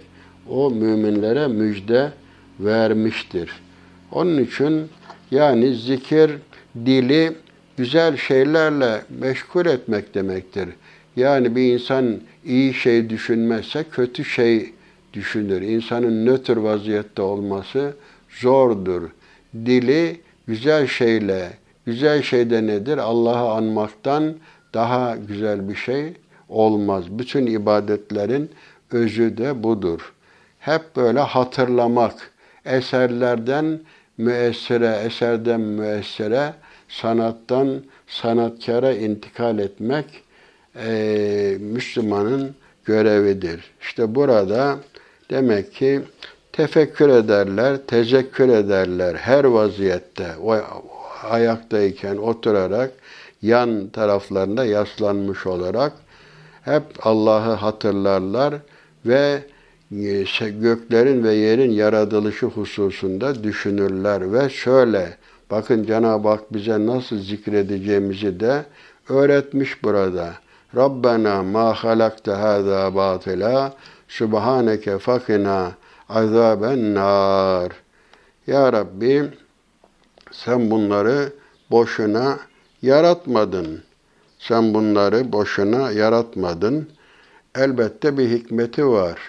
[0.50, 2.12] o müminlere müjde
[2.60, 3.52] vermiştir.
[4.12, 4.89] Onun için
[5.32, 6.32] yani zikir
[6.86, 7.32] dili
[7.78, 10.70] güzel şeylerle meşgul etmek demektir.
[11.15, 14.74] Yani bir insan iyi şey düşünmezse kötü şey
[15.13, 15.62] düşünür.
[15.62, 17.94] İnsanın nötr vaziyette olması
[18.30, 19.02] zordur.
[19.56, 21.50] Dili güzel şeyle,
[21.86, 22.98] güzel şey de nedir?
[22.98, 24.36] Allah'ı anmaktan
[24.76, 26.14] daha güzel bir şey
[26.50, 27.04] olmaz.
[27.10, 28.50] Bütün ibadetlerin
[28.92, 30.14] özü de budur.
[30.60, 32.32] Hep böyle hatırlamak,
[32.66, 33.80] eserlerden
[34.18, 36.54] müessire, eserden müessire,
[36.90, 40.06] sanattan sanatkara intikal etmek
[40.76, 43.64] e, Müslümanın görevidir.
[43.82, 44.76] İşte burada
[45.30, 46.02] demek ki
[46.54, 50.28] tefekkür ederler, tezekkür ederler her vaziyette.
[50.44, 50.56] O
[51.24, 52.92] ayaktayken oturarak
[53.41, 55.93] yan taraflarında yaslanmış olarak
[56.62, 58.56] hep Allah'ı hatırlarlar
[59.06, 59.43] ve
[59.91, 65.17] e, göklerin ve yerin yaratılışı hususunda düşünürler ve şöyle
[65.52, 68.65] bakın Cenab-ı Hak bize nasıl zikredeceğimizi de
[69.10, 70.34] öğretmiş burada.
[70.76, 73.74] Rabbena ma halakte hâzâ batila
[74.08, 75.71] subhaneke fakina
[76.10, 77.71] azaben nar.
[78.48, 79.24] Ya Rabbi
[80.32, 81.34] sen bunları
[81.71, 82.39] boşuna
[82.86, 83.84] yaratmadın.
[84.39, 86.89] Sen bunları boşuna yaratmadın.
[87.56, 89.19] Elbette bir hikmeti var.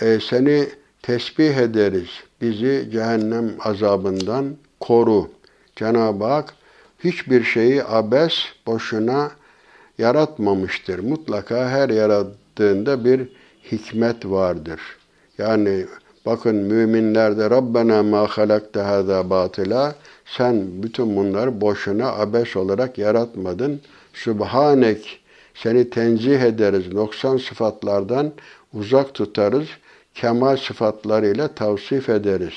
[0.00, 0.68] E, seni
[1.02, 2.08] tesbih ederiz.
[2.40, 5.30] Bizi cehennem azabından koru.
[5.76, 6.54] Cenab-ı Hak
[7.04, 8.34] hiçbir şeyi abes,
[8.66, 9.30] boşuna
[9.98, 10.98] yaratmamıştır.
[10.98, 13.28] Mutlaka her yarattığında bir
[13.72, 14.80] hikmet vardır.
[15.38, 15.86] Yani
[16.26, 23.80] bakın müminlerde Rabbena ma halakte hâzâ batıla sen bütün bunları boşuna abes olarak yaratmadın.
[24.14, 25.20] Sübhanek
[25.54, 26.92] seni tenzih ederiz.
[26.92, 28.32] Noksan sıfatlardan
[28.74, 29.68] uzak tutarız.
[30.14, 32.54] Kemal sıfatlarıyla tavsif ederiz.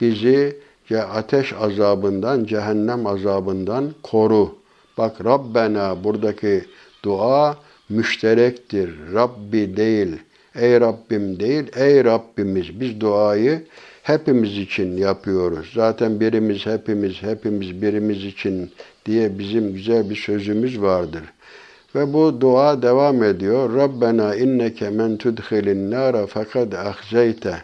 [0.00, 0.56] Bizi
[1.00, 4.54] ateş azabından, cehennem azabından koru.
[4.98, 6.64] Bak Rabbena buradaki
[7.04, 7.56] dua
[7.88, 8.94] müşterektir.
[9.14, 10.16] Rabbi değil,
[10.54, 12.80] ey Rabbim değil, ey Rabbimiz.
[12.80, 13.62] Biz duayı
[14.02, 15.72] hepimiz için yapıyoruz.
[15.74, 18.70] Zaten birimiz hepimiz, hepimiz birimiz için
[19.06, 21.22] diye bizim güzel bir sözümüz vardır.
[21.94, 23.76] Ve bu dua devam ediyor.
[23.76, 27.62] Rabbena inneke men tudhilin nara fakat ahzeyte.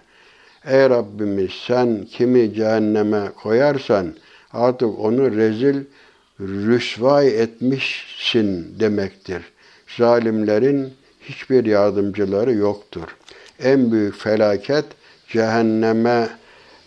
[0.66, 4.14] Ey Rabbimiz sen kimi cehenneme koyarsan
[4.52, 5.84] artık onu rezil
[6.40, 9.42] rüsvay etmişsin demektir.
[9.98, 10.92] Zalimlerin
[11.28, 13.16] hiçbir yardımcıları yoktur.
[13.60, 14.84] En büyük felaket
[15.28, 16.28] cehenneme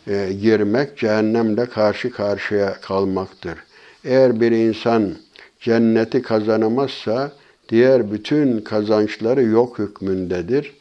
[0.08, 3.58] e, girmek, cehennemle karşı karşıya kalmaktır.
[4.04, 5.16] Eğer bir insan
[5.60, 7.32] cenneti kazanamazsa
[7.70, 10.74] diğer bütün kazançları yok hükmündedir.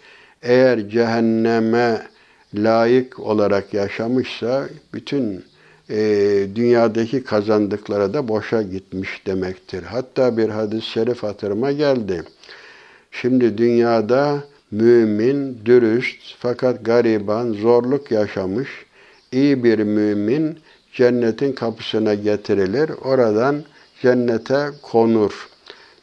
[0.42, 2.02] Eğer cehenneme
[2.54, 5.44] layık olarak yaşamışsa bütün
[5.90, 5.98] e,
[6.54, 9.82] dünyadaki kazandıkları da boşa gitmiş demektir.
[9.82, 12.22] Hatta bir hadis-i şerif hatırıma geldi.
[13.10, 18.68] Şimdi dünyada mümin, dürüst fakat gariban, zorluk yaşamış
[19.32, 20.58] iyi bir mümin
[20.92, 22.90] cennetin kapısına getirilir.
[23.04, 23.64] Oradan
[24.02, 25.48] cennete konur.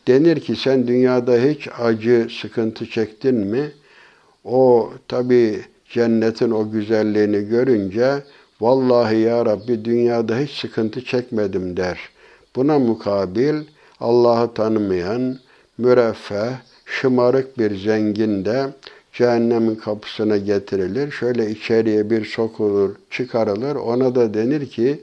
[0.08, 3.72] Denir ki sen dünyada hiç acı, sıkıntı çektin mi?
[4.44, 8.24] O tabi cennetin o güzelliğini görünce
[8.62, 12.00] vallahi ya Rabbi dünyada hiç sıkıntı çekmedim der.
[12.56, 13.56] Buna mukabil
[14.00, 15.40] Allah'ı tanımayan,
[15.78, 16.54] müreffeh,
[16.88, 18.68] şımarık bir zengin de
[19.14, 21.12] cehennemin kapısına getirilir.
[21.12, 23.76] Şöyle içeriye bir sokulur, çıkarılır.
[23.76, 25.00] Ona da denir ki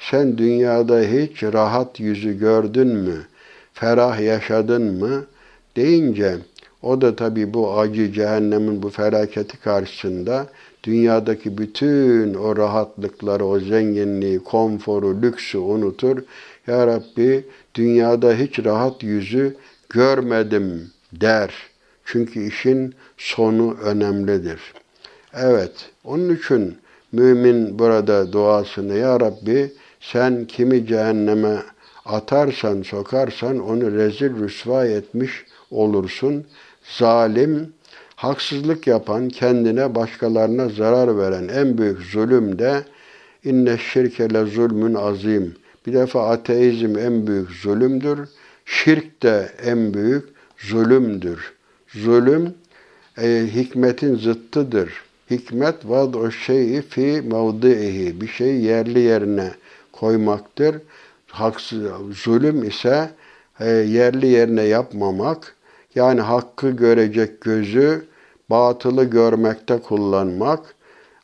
[0.00, 3.26] sen dünyada hiç rahat yüzü gördün mü?
[3.72, 5.24] Ferah yaşadın mı?
[5.76, 6.36] Deyince
[6.82, 10.46] o da tabi bu acı cehennemin bu felaketi karşısında
[10.84, 16.22] dünyadaki bütün o rahatlıkları, o zenginliği, konforu, lüksü unutur.
[16.66, 17.44] Ya Rabbi
[17.74, 19.56] dünyada hiç rahat yüzü
[19.88, 21.54] görmedim der.
[22.04, 24.60] Çünkü işin sonu önemlidir.
[25.34, 26.78] Evet, onun için
[27.12, 31.56] mümin burada duasını Ya Rabbi sen kimi cehenneme
[32.04, 36.44] atarsan, sokarsan onu rezil rüsva etmiş olursun.
[36.98, 37.72] Zalim,
[38.16, 42.84] haksızlık yapan, kendine başkalarına zarar veren en büyük zulüm de
[43.44, 45.54] inne şirke le zulmün azim.
[45.86, 48.28] Bir defa ateizm en büyük zulümdür.
[48.64, 51.52] Şirk de en büyük zulümdür.
[51.88, 52.54] Zulüm
[53.18, 54.92] e, hikmetin zıttıdır.
[55.30, 58.20] Hikmet vad o şeyi fi mevdihi.
[58.20, 59.50] Bir şey yerli yerine
[59.92, 60.76] koymaktır.
[61.26, 63.10] Haksız, zulüm ise
[63.60, 65.56] e, yerli yerine yapmamak,
[65.94, 68.04] yani hakkı görecek gözü
[68.50, 70.74] batılı görmekte kullanmak,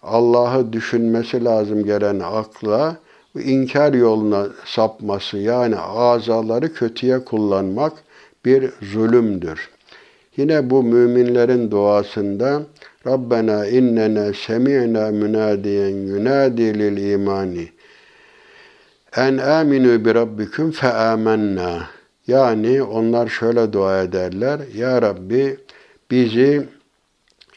[0.03, 2.97] Allah'ı düşünmesi lazım gelen akla
[3.35, 7.93] inkar yoluna sapması yani azaları kötüye kullanmak
[8.45, 9.71] bir zulümdür.
[10.37, 12.63] Yine bu müminlerin duasında
[13.07, 17.69] Rabbena innena semi'na münadiyen yunadi lil imani
[19.17, 21.89] en aminu bi rabbikum fe amennâ.
[22.27, 24.61] Yani onlar şöyle dua ederler.
[24.75, 25.57] Ya Rabbi
[26.11, 26.67] bizi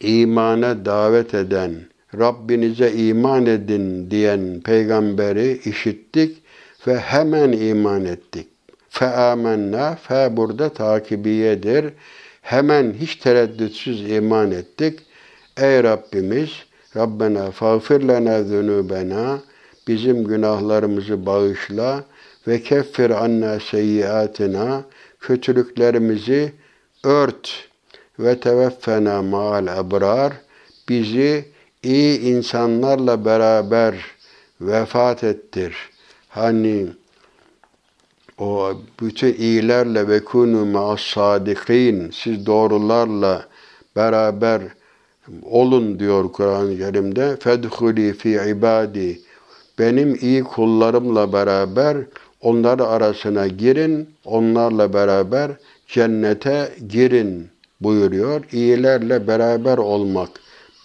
[0.02, 1.71] imana davet eden,
[2.19, 6.43] Rabbinize iman edin diyen peygamberi işittik
[6.88, 8.48] ve hemen iman ettik.
[8.99, 11.93] Fe amennâ, fe burada takibiyedir.
[12.41, 14.99] Hemen hiç tereddütsüz iman ettik.
[15.58, 16.49] Ey Rabbimiz,
[16.95, 19.39] Rabbena fağfir lena zunubena,
[19.88, 22.03] bizim günahlarımızı bağışla
[22.47, 24.84] ve keffir anna seyyiatina,
[25.19, 26.51] kötülüklerimizi
[27.03, 27.69] ört
[28.19, 30.34] ve teveffena ma'al ebrar,
[30.89, 31.45] bizi
[31.84, 33.95] iyi insanlarla beraber
[34.62, 35.75] vefat ettir.
[36.29, 36.88] Hani
[38.38, 43.45] o bütün iyilerle ve kunu ma'as sadikin siz doğrularla
[43.95, 44.62] beraber
[45.43, 47.36] olun diyor Kur'an-ı Kerim'de.
[47.39, 49.19] Fedhuli fi ibadi
[49.80, 51.98] benim iyi kullarımla beraber
[52.41, 55.52] onlar arasına girin, onlarla beraber
[55.88, 57.48] cennete girin
[57.82, 58.43] buyuruyor.
[58.52, 60.30] İyilerle beraber olmak.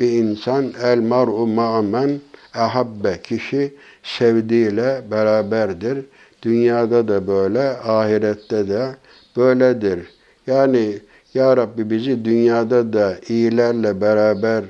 [0.00, 2.20] Bir insan el mar'u ma'men
[2.54, 6.04] ahabbe kişi sevdiğiyle beraberdir.
[6.42, 8.96] Dünyada da böyle, ahirette de
[9.37, 10.00] böyledir.
[10.46, 10.98] Yani
[11.35, 14.64] Ya Rabbi bizi dünyada da iyilerle beraber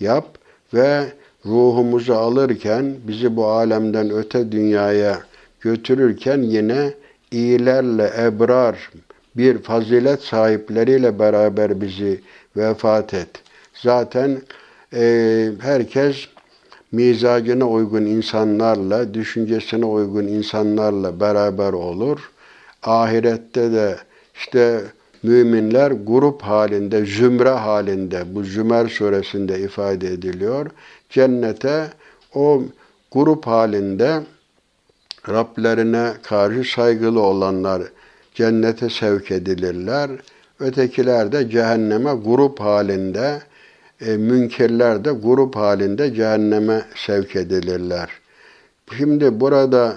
[0.00, 0.26] yap
[0.74, 1.04] ve
[1.46, 5.20] ruhumuzu alırken, bizi bu alemden öte dünyaya
[5.60, 6.94] götürürken yine
[7.30, 8.90] iyilerle ebrar,
[9.36, 12.20] bir fazilet sahipleriyle beraber bizi
[12.56, 13.28] vefat et.
[13.74, 14.38] Zaten
[14.94, 16.16] e, herkes
[16.96, 22.30] mizacına uygun insanlarla, düşüncesine uygun insanlarla beraber olur.
[22.82, 23.96] Ahirette de
[24.34, 24.80] işte
[25.22, 30.66] müminler grup halinde, zümre halinde, bu Zümer suresinde ifade ediliyor.
[31.10, 31.90] Cennete
[32.34, 32.62] o
[33.12, 34.22] grup halinde
[35.28, 37.82] Rablerine karşı saygılı olanlar
[38.34, 40.10] cennete sevk edilirler.
[40.60, 43.42] Ötekiler de cehenneme grup halinde,
[44.00, 48.10] e, münkirler de grup halinde cehenneme sevk edilirler.
[48.98, 49.96] Şimdi burada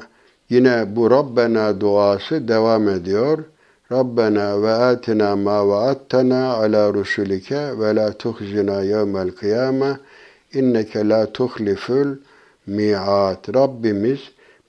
[0.49, 3.43] yine bu Rabbena duası devam ediyor.
[3.91, 9.97] Rabbena ve atina ma vaattena ala rusulike ve la tuhzina yevmel kıyame
[10.53, 12.07] inneke la tuhliful
[12.67, 13.55] mi'at.
[13.55, 14.19] Rabbimiz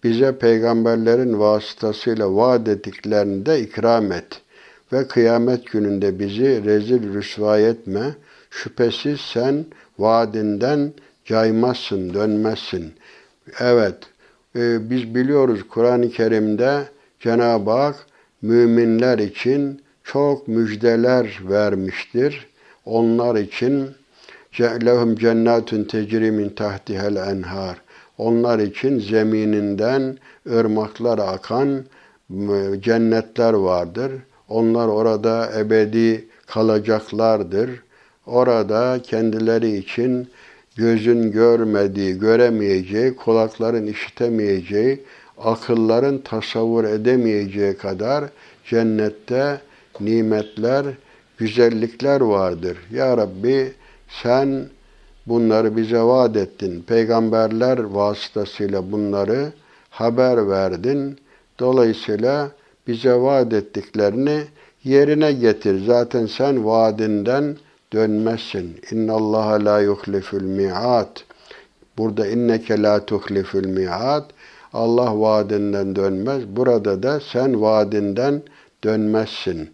[0.05, 4.41] bize peygamberlerin vasıtasıyla vaat ettiklerini de ikram et.
[4.93, 8.15] Ve kıyamet gününde bizi rezil rüsvay etme.
[8.51, 9.65] Şüphesiz sen
[9.99, 10.93] vaadinden
[11.25, 12.93] caymazsın, dönmezsin.
[13.61, 13.97] Evet,
[14.57, 16.85] e, biz biliyoruz Kur'an-ı Kerim'de
[17.21, 18.07] Cenab-ı Hak
[18.43, 22.47] müminler için çok müjdeler vermiştir.
[22.85, 23.91] Onlar için
[24.61, 27.77] lehum cennetun tecri min tahtihel enhar.
[28.19, 30.19] Onlar için zemininden
[30.51, 31.85] ırmaklar akan
[32.81, 34.13] cennetler vardır.
[34.49, 37.71] Onlar orada ebedi kalacaklardır.
[38.31, 40.29] Orada kendileri için
[40.77, 45.01] gözün görmediği, göremeyeceği, kulakların işitemeyeceği,
[45.39, 48.25] akılların tasavvur edemeyeceği kadar
[48.65, 49.61] cennette
[50.01, 50.87] nimetler,
[51.39, 52.79] güzellikler vardır.
[52.93, 53.73] Ya Rabbi
[54.23, 54.65] sen
[55.27, 56.83] bunları bize vaat ettin.
[56.83, 59.53] Peygamberler vasıtasıyla bunları
[59.91, 61.19] haber verdin.
[61.59, 62.51] Dolayısıyla
[62.87, 64.41] bize vaat ettiklerini
[64.85, 65.85] yerine getir.
[65.87, 67.57] Zaten sen vaadinden
[67.93, 68.81] dönmezsin.
[68.91, 71.25] İnna Allah la yuhliful mi'at.
[71.99, 74.25] Burada inneke la tuhliful mi'at.
[74.73, 76.43] Allah vaadinden dönmez.
[76.47, 78.43] Burada da sen vaadinden
[78.85, 79.71] dönmezsin.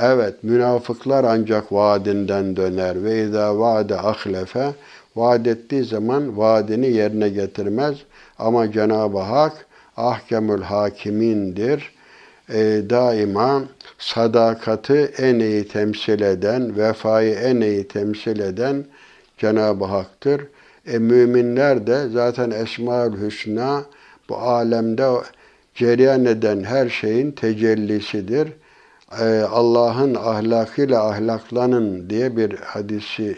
[0.00, 3.04] Evet, münafıklar ancak vaadinden döner.
[3.04, 4.74] Ve izâ vaade ahlefe,
[5.16, 7.96] vaad ettiği zaman vaadini yerine getirmez.
[8.38, 11.95] Ama Cenab-ı Hak ahkemül hakimindir.
[12.48, 13.62] E, daima
[13.98, 18.84] sadakati en iyi temsil eden, vefayı en iyi temsil eden
[19.38, 20.46] Cenab-ı Hak'tır.
[20.86, 23.84] E, müminler de zaten Esmaül Hüsna
[24.28, 25.08] bu alemde
[25.74, 28.48] cereyan eden her şeyin tecellisidir.
[29.20, 33.36] Ee, Allah'ın ahlakıyla ahlaklanın diye bir hadisi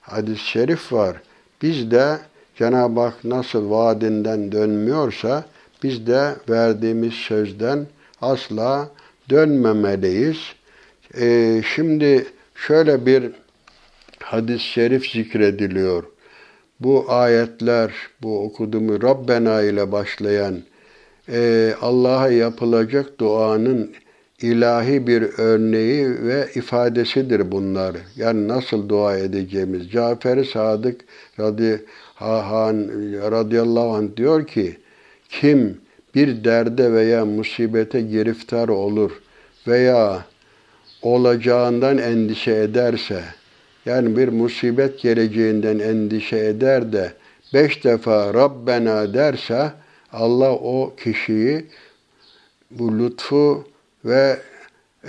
[0.00, 1.16] hadis-i şerif var.
[1.62, 2.18] Biz de
[2.56, 5.44] Cenab-ı Hak nasıl vaadinden dönmüyorsa
[5.82, 7.86] biz de verdiğimiz sözden
[8.20, 8.90] asla
[9.30, 10.38] dönmemeliyiz.
[11.20, 13.32] Ee, şimdi şöyle bir
[14.22, 16.04] hadis-i şerif zikrediliyor.
[16.80, 17.92] Bu ayetler,
[18.22, 20.62] bu okuduğumu Rabbena ile başlayan
[21.28, 23.92] e, Allah'a yapılacak duanın
[24.42, 27.96] ilahi bir örneği ve ifadesidir bunlar.
[28.16, 29.90] Yani nasıl dua edeceğimiz.
[29.90, 31.00] Cafer-i Sadık
[33.30, 34.76] radıyallahu anh diyor ki,
[35.28, 35.80] kim
[36.16, 39.12] bir derde veya musibete giriftar olur
[39.66, 40.24] veya
[41.02, 43.22] olacağından endişe ederse,
[43.86, 47.12] yani bir musibet geleceğinden endişe eder de
[47.54, 49.72] beş defa Rabbena derse
[50.12, 51.66] Allah o kişiyi
[52.70, 53.64] bu lütfu
[54.04, 54.36] ve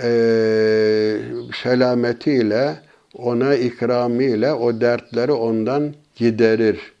[0.02, 0.10] e,
[1.62, 2.74] selametiyle
[3.14, 6.97] ona ikramıyla o dertleri ondan giderir.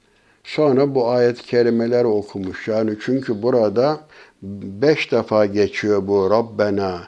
[0.48, 2.68] Sonra bu ayet-i kerimeler okumuş.
[2.68, 4.00] Yani çünkü burada
[4.42, 7.00] beş defa geçiyor bu Rabbena.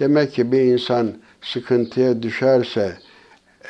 [0.00, 2.92] Demek ki bir insan sıkıntıya düşerse,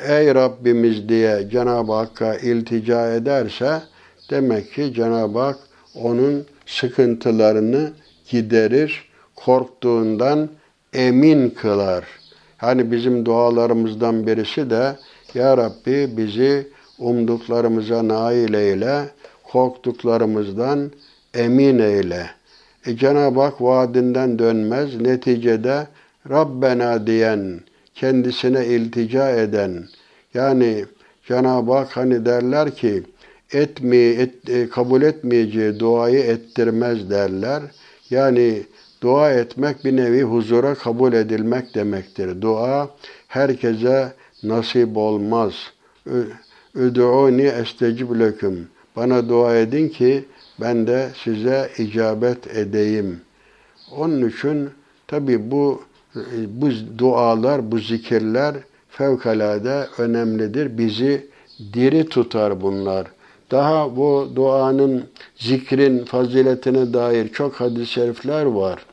[0.07, 3.81] ey Rabbimiz diye Cenab-ı Hakk'a iltica ederse,
[4.29, 5.57] demek ki Cenab-ı Hak
[5.95, 7.91] onun sıkıntılarını
[8.29, 10.49] giderir, korktuğundan
[10.93, 12.05] emin kılar.
[12.57, 14.95] Hani bizim dualarımızdan birisi de
[15.33, 16.67] Ya Rabbi bizi
[16.99, 19.05] umduklarımıza nail eyle,
[19.51, 20.91] korktuklarımızdan
[21.33, 22.29] emin eyle.
[22.85, 25.01] E Cenab-ı Hak vaadinden dönmez.
[25.01, 25.87] Neticede
[26.29, 27.59] Rabbena diyen,
[27.95, 29.83] kendisine iltica eden,
[30.33, 30.85] yani
[31.27, 33.03] Cenab-ı Hak hani derler ki,
[33.53, 37.61] etmeye, et, e, kabul etmeyeceği duayı ettirmez derler.
[38.09, 38.63] Yani
[39.01, 42.41] dua etmek bir nevi huzura kabul edilmek demektir.
[42.41, 42.89] Dua
[43.27, 45.53] herkese nasip olmaz.
[46.75, 48.67] Üd'uni estecib leküm.
[48.95, 50.25] Bana dua edin ki
[50.61, 53.21] ben de size icabet edeyim.
[53.97, 54.69] Onun için
[55.07, 55.81] tabi bu
[56.47, 58.55] bu dualar, bu zikirler
[58.89, 60.77] fevkalade önemlidir.
[60.77, 61.27] Bizi
[61.73, 63.07] diri tutar bunlar.
[63.51, 65.03] Daha bu duanın,
[65.35, 68.85] zikrin faziletine dair çok hadis-i şerifler var.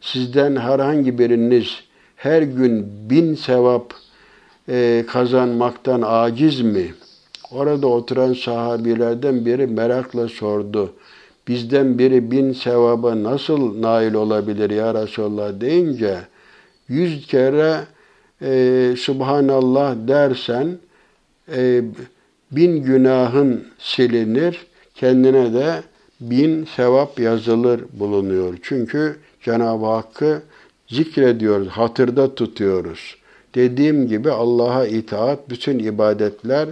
[0.00, 1.84] Sizden herhangi biriniz
[2.16, 3.94] her gün bin sevap
[4.68, 6.94] e, kazanmaktan aciz mi?
[7.54, 10.92] Orada oturan sahabilerden biri merakla sordu.
[11.48, 16.18] Bizden biri bin sevaba nasıl nail olabilir ya Resulallah deyince
[16.88, 17.80] yüz kere
[18.42, 20.78] e, Subhanallah dersen
[21.56, 21.82] e,
[22.50, 25.82] bin günahın silinir, kendine de
[26.20, 28.58] bin sevap yazılır bulunuyor.
[28.62, 30.42] Çünkü Cenab-ı Hakk'ı
[30.88, 33.16] zikrediyoruz, hatırda tutuyoruz.
[33.54, 36.68] Dediğim gibi Allah'a itaat, bütün ibadetler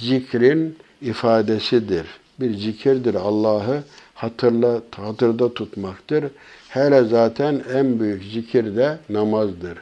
[0.00, 2.06] zikrin ifadesidir.
[2.40, 3.82] Bir zikirdir Allah'ı
[4.14, 6.24] hatırla, hatırda tutmaktır.
[6.68, 9.78] Hele zaten en büyük zikir de namazdır.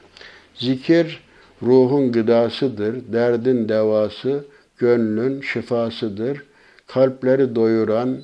[0.54, 1.20] Zikir
[1.62, 4.44] ruhun gıdasıdır, derdin devası,
[4.78, 6.42] gönlün şifasıdır.
[6.86, 8.18] Kalpleri doyuran,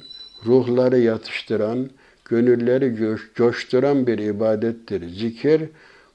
[0.46, 1.90] ruhları yatıştıran,
[2.24, 5.08] gönülleri coşturan bir ibadettir.
[5.08, 5.62] Zikir,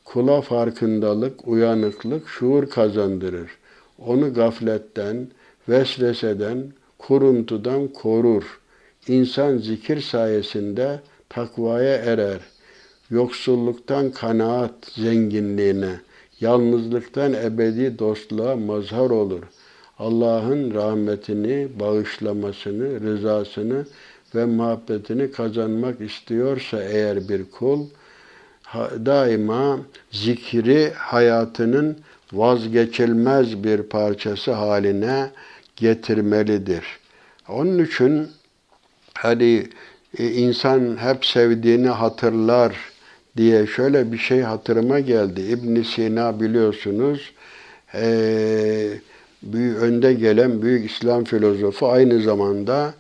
[0.06, 3.52] kula farkındalık, uyanıklık, şuur kazandırır.
[4.00, 5.28] Onu gafletten,
[5.70, 8.60] vesveseden, kuruntudan korur.
[9.08, 11.00] İnsan zikir sayesinde
[11.30, 12.40] takvaya erer.
[13.10, 16.00] Yoksulluktan kanaat zenginliğine,
[16.40, 19.44] yalnızlıktan ebedi dostluğa mazhar olur.
[20.00, 23.86] Allah'ın rahmetini, bağışlamasını, rızasını
[24.36, 27.86] ve muhabbetini kazanmak istiyorsa eğer bir kul,
[29.06, 29.80] daima
[30.12, 31.98] zikri hayatının
[32.34, 35.30] vazgeçilmez bir parçası haline
[35.78, 36.84] getirmelidir.
[37.50, 38.28] Onun için
[39.14, 39.68] hani
[40.18, 42.76] e, insan hep sevdiğini hatırlar
[43.38, 45.42] diye şöyle bir şey hatırıma geldi.
[45.42, 47.34] İbn Sina biliyorsunuz
[47.94, 48.90] e,
[49.44, 52.94] büyük, önde gelen büyük İslam filozofu aynı zamanda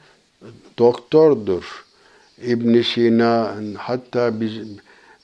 [0.78, 1.86] doktordur.
[2.43, 4.51] İbn Sina hatta biz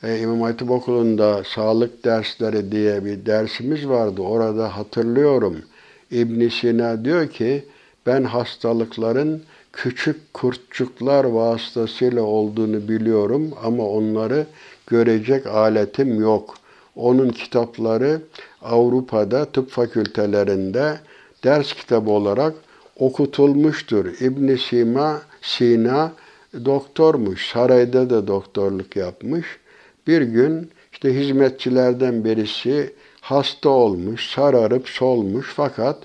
[0.04, 4.22] e, İmam Hatip Okulu'nda sağlık dersleri diye bir dersimiz vardı.
[4.22, 5.58] Orada hatırlıyorum.
[6.14, 7.64] İbn Sina diyor ki
[8.06, 9.44] ben hastalıkların
[9.74, 14.46] küçük kurtçuklar vasıtasıyla olduğunu biliyorum ama onları
[14.88, 16.56] görecek aletim yok.
[16.96, 18.22] Onun kitapları
[18.62, 21.00] Avrupa'da tıp fakültelerinde
[21.44, 22.54] ders kitabı olarak
[23.00, 24.06] okutulmuştur.
[24.06, 26.12] İbn Sina, Sina
[26.66, 27.50] doktormuş.
[27.50, 29.46] Sarayda da doktorluk yapmış.
[30.08, 32.94] Bir gün işte hizmetçilerden birisi
[33.24, 35.98] hasta olmuş, sararıp solmuş fakat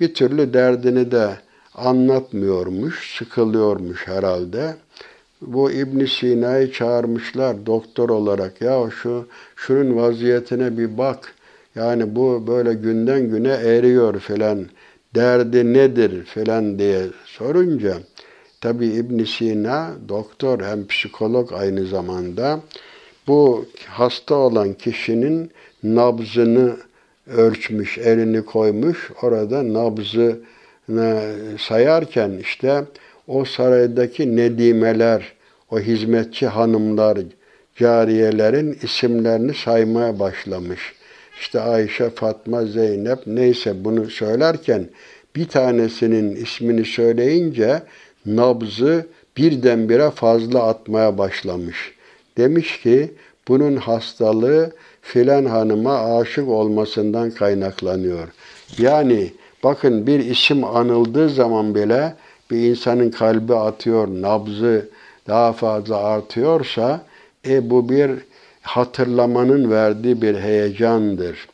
[0.00, 1.30] bir türlü derdini de
[1.74, 4.76] anlatmıyormuş, sıkılıyormuş herhalde.
[5.40, 8.60] Bu İbn Sina'yı çağırmışlar doktor olarak.
[8.60, 11.34] Ya şu şunun vaziyetine bir bak.
[11.74, 14.66] Yani bu böyle günden güne eriyor falan.
[15.14, 17.98] Derdi nedir falan diye sorunca
[18.60, 22.60] tabi İbn Sina doktor hem psikolog aynı zamanda
[23.30, 25.50] bu hasta olan kişinin
[25.82, 26.76] nabzını
[27.26, 29.10] ölçmüş, elini koymuş.
[29.22, 30.40] Orada nabzı
[31.58, 32.84] sayarken işte
[33.28, 35.32] o saraydaki nedimeler,
[35.70, 37.18] o hizmetçi hanımlar,
[37.76, 40.80] cariyelerin isimlerini saymaya başlamış.
[41.40, 44.88] İşte Ayşe, Fatma, Zeynep neyse bunu söylerken
[45.36, 47.82] bir tanesinin ismini söyleyince
[48.26, 49.06] nabzı
[49.36, 51.99] birdenbire fazla atmaya başlamış.
[52.40, 53.10] Demiş ki
[53.48, 54.72] bunun hastalığı
[55.02, 58.28] filan hanıma aşık olmasından kaynaklanıyor.
[58.78, 59.30] Yani
[59.64, 62.14] bakın bir isim anıldığı zaman bile
[62.50, 64.88] bir insanın kalbi atıyor, nabzı
[65.28, 67.00] daha fazla artıyorsa
[67.48, 68.10] e, bu bir
[68.62, 71.48] hatırlamanın verdiği bir heyecandır.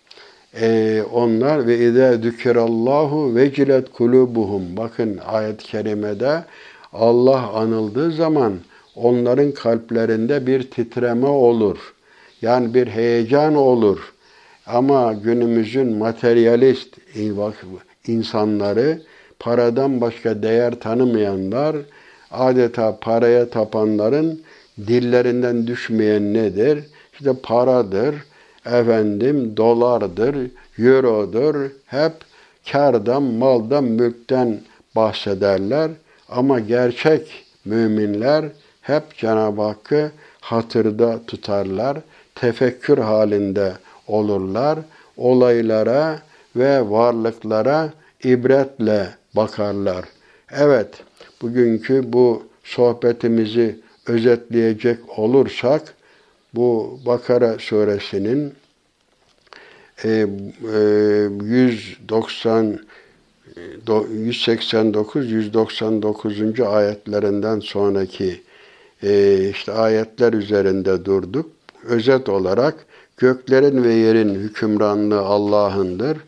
[0.60, 4.62] E, onlar ve izâ zükirallahu vecilet kulubuhum.
[4.76, 6.44] Bakın ayet-i kerimede
[6.92, 8.52] Allah anıldığı zaman
[8.96, 11.94] onların kalplerinde bir titreme olur.
[12.42, 14.12] Yani bir heyecan olur.
[14.66, 16.98] Ama günümüzün materyalist
[18.06, 19.02] insanları,
[19.38, 21.76] paradan başka değer tanımayanlar,
[22.30, 24.42] adeta paraya tapanların
[24.78, 26.84] dillerinden düşmeyen nedir?
[27.12, 28.14] İşte paradır,
[28.66, 30.36] efendim dolardır,
[30.78, 32.12] eurodur, hep
[32.72, 34.60] kardan, maldan, mülkten
[34.96, 35.90] bahsederler.
[36.28, 38.44] Ama gerçek müminler
[38.86, 40.10] hep Cenab-ı Hakk'ı
[40.40, 41.98] hatırda tutarlar,
[42.34, 43.72] tefekkür halinde
[44.06, 44.78] olurlar,
[45.16, 46.18] olaylara
[46.56, 47.92] ve varlıklara
[48.24, 50.04] ibretle bakarlar.
[50.50, 50.88] Evet,
[51.42, 55.94] bugünkü bu sohbetimizi özetleyecek olursak,
[56.54, 58.54] bu Bakara suresinin
[60.04, 62.78] 190
[64.12, 66.60] 189 199.
[66.60, 68.45] ayetlerinden sonraki
[69.02, 71.50] e, işte ayetler üzerinde durduk.
[71.84, 72.74] Özet olarak
[73.16, 76.18] göklerin ve yerin hükümranlığı Allah'ındır.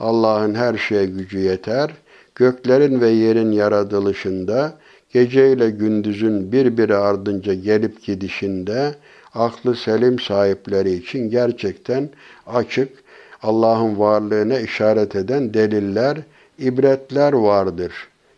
[0.00, 1.90] Allah'ın her şeye gücü yeter.
[2.34, 4.78] Göklerin ve yerin yaratılışında,
[5.12, 8.94] gece ile gündüzün birbiri ardınca gelip gidişinde
[9.34, 12.08] aklı selim sahipleri için gerçekten
[12.46, 12.88] açık
[13.42, 16.18] Allah'ın varlığına işaret eden deliller,
[16.58, 17.92] ibretler vardır.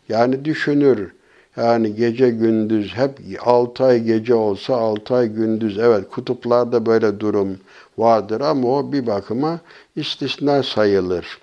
[0.09, 1.11] Yani düşünür.
[1.59, 5.79] Yani gece gündüz hep 6 ay gece olsa 6 ay gündüz.
[5.79, 7.59] Evet kutuplarda böyle durum
[7.99, 9.61] vardır ama o bir bakıma
[9.97, 11.39] istisna sayılır.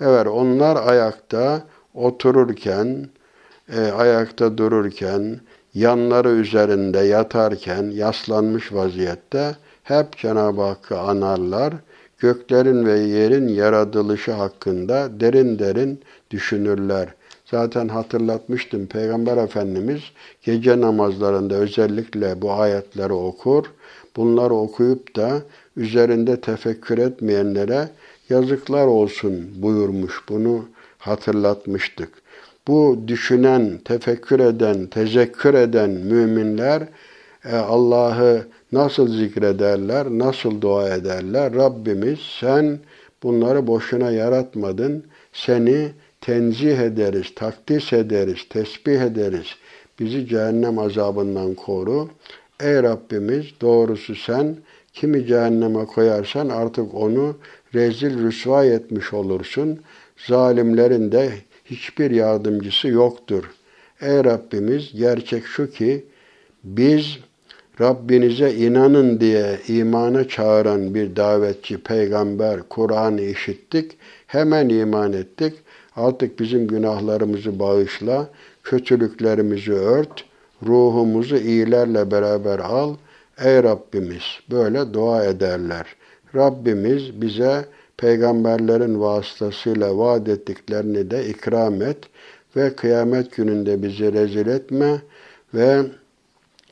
[0.00, 1.62] Evet onlar ayakta
[1.94, 3.08] otururken,
[3.76, 5.40] e, ayakta dururken,
[5.74, 11.74] yanları üzerinde yatarken, yaslanmış vaziyette hep Cenab-ı Hakk'ı anarlar.
[12.18, 16.00] Göklerin ve yerin yaratılışı hakkında derin derin
[16.30, 17.08] düşünürler.
[17.50, 20.00] Zaten hatırlatmıştım Peygamber Efendimiz
[20.42, 23.64] gece namazlarında özellikle bu ayetleri okur.
[24.16, 25.42] Bunları okuyup da
[25.76, 27.88] üzerinde tefekkür etmeyenlere
[28.28, 30.20] yazıklar olsun buyurmuş.
[30.28, 30.64] Bunu
[30.98, 32.08] hatırlatmıştık.
[32.68, 36.82] Bu düşünen, tefekkür eden, tezekkür eden müminler
[37.44, 41.54] e, Allah'ı nasıl zikrederler, nasıl dua ederler?
[41.54, 42.78] Rabbimiz sen
[43.22, 45.04] bunları boşuna yaratmadın.
[45.32, 49.46] Seni tenzih ederiz, takdis ederiz, tesbih ederiz.
[50.00, 52.08] Bizi cehennem azabından koru.
[52.60, 54.56] Ey Rabbimiz doğrusu sen
[54.92, 57.36] kimi cehenneme koyarsan artık onu
[57.74, 59.80] rezil rüsva etmiş olursun.
[60.28, 61.30] Zalimlerin de
[61.64, 63.44] hiçbir yardımcısı yoktur.
[64.00, 66.04] Ey Rabbimiz gerçek şu ki
[66.64, 67.18] biz
[67.80, 73.96] Rabbinize inanın diye imana çağıran bir davetçi, peygamber, Kur'an'ı işittik.
[74.26, 75.54] Hemen iman ettik.
[75.96, 78.28] Artık bizim günahlarımızı bağışla,
[78.62, 80.24] kötülüklerimizi ört,
[80.66, 82.94] ruhumuzu iyilerle beraber al.
[83.44, 85.86] Ey Rabbimiz böyle dua ederler.
[86.34, 87.64] Rabbimiz bize
[87.96, 91.98] peygamberlerin vasıtasıyla vaat ettiklerini de ikram et
[92.56, 95.02] ve kıyamet gününde bizi rezil etme
[95.54, 95.82] ve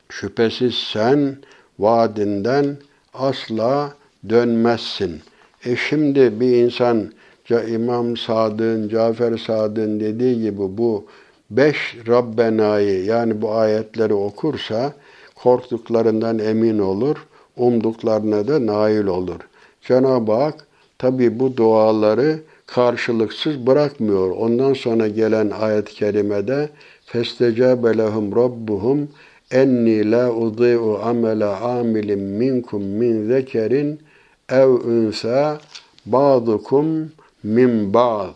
[0.09, 1.37] şüphesiz sen
[1.79, 2.77] vaadinden
[3.13, 3.93] asla
[4.29, 5.21] dönmezsin.
[5.65, 7.11] E şimdi bir insan
[7.50, 11.06] İmam Sadık'ın, Cafer Sadık'ın dediği gibi bu
[11.50, 14.92] beş Rabbena'yı yani bu ayetleri okursa
[15.34, 17.16] korktuklarından emin olur,
[17.56, 19.40] umduklarına da nail olur.
[19.82, 20.66] Cenab-ı Hak
[20.98, 24.30] tabi bu duaları karşılıksız bırakmıyor.
[24.30, 26.68] Ondan sonra gelen ayet-i kerimede
[27.12, 29.06] فَاسْتَجَابَ لَهُمْ رَبُّهُمْ
[29.50, 34.00] enni la udi'u amela amilin minkum min zekerin
[34.48, 35.58] ev unsa
[36.06, 37.10] ba'dukum
[37.45, 38.35] min ba'd.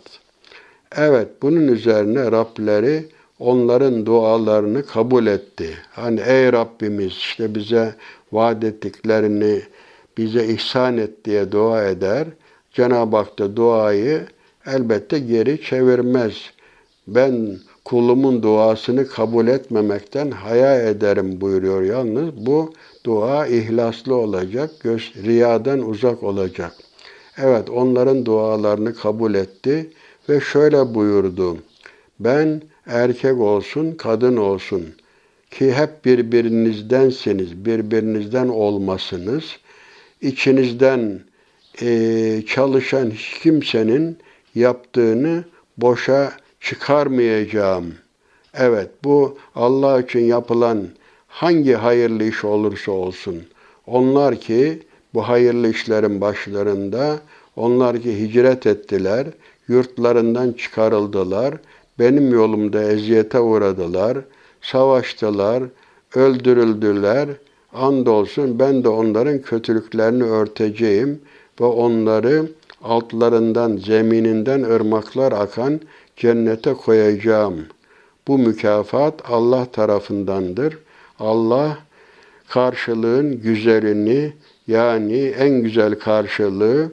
[0.97, 3.05] Evet bunun üzerine Rableri
[3.39, 5.69] onların dualarını kabul etti.
[5.91, 7.95] Hani ey Rabbimiz işte bize
[8.31, 9.61] vaat ettiklerini
[10.17, 12.27] bize ihsan et diye dua eder.
[12.71, 14.21] Cenab-ı Hak da duayı
[14.65, 16.33] elbette geri çevirmez.
[17.07, 22.45] Ben kulumun duasını kabul etmemekten haya ederim buyuruyor yalnız.
[22.45, 22.73] Bu
[23.05, 26.88] dua ihlaslı olacak, göz, riyadan uzak olacak.
[27.41, 29.89] Evet onların dualarını kabul etti
[30.29, 31.57] ve şöyle buyurdu.
[32.19, 34.85] Ben erkek olsun, kadın olsun
[35.51, 39.43] ki hep birbirinizdensiniz, birbirinizden olmasınız.
[40.21, 41.19] İçinizden
[41.81, 44.17] e, çalışan hiç kimsenin
[44.55, 45.43] yaptığını
[45.77, 47.93] boşa çıkarmayacağım.
[48.53, 50.87] Evet bu Allah için yapılan
[51.27, 53.43] hangi hayırlı iş olursa olsun.
[53.87, 54.79] Onlar ki
[55.13, 57.19] bu hayırlı işlerin başlarında
[57.55, 59.27] onlar ki hicret ettiler,
[59.67, 61.55] yurtlarından çıkarıldılar,
[61.99, 64.17] benim yolumda eziyete uğradılar,
[64.61, 65.63] savaştılar,
[66.15, 67.29] öldürüldüler.
[67.73, 71.21] Andolsun ben de onların kötülüklerini örteceğim
[71.61, 72.49] ve onları
[72.83, 75.81] altlarından, zemininden ırmaklar akan
[76.15, 77.65] cennete koyacağım.
[78.27, 80.77] Bu mükafat Allah tarafındandır.
[81.19, 81.77] Allah
[82.49, 84.33] karşılığın güzelini
[84.69, 86.91] yani en güzel karşılığı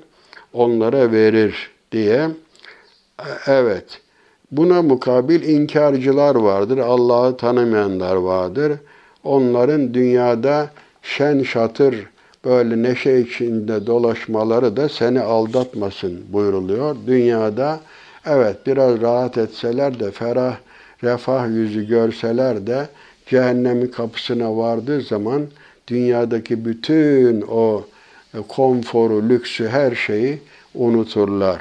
[0.53, 2.29] onlara verir diye
[3.47, 4.01] evet
[4.51, 6.79] buna mukabil inkarcılar vardır.
[6.79, 8.73] Allah'ı tanımayanlar vardır.
[9.25, 10.71] Onların dünyada
[11.03, 12.07] şen şatır
[12.45, 16.97] böyle neşe içinde dolaşmaları da seni aldatmasın buyuruluyor.
[17.07, 17.81] Dünyada
[18.27, 20.57] Evet biraz rahat etseler de ferah,
[21.05, 22.89] refah yüzü görseler de
[23.27, 25.43] cehennemin kapısına vardığı zaman
[25.89, 27.85] dünyadaki bütün o
[28.35, 30.39] e, konforu, lüksü, her şeyi
[30.75, 31.61] unuturlar.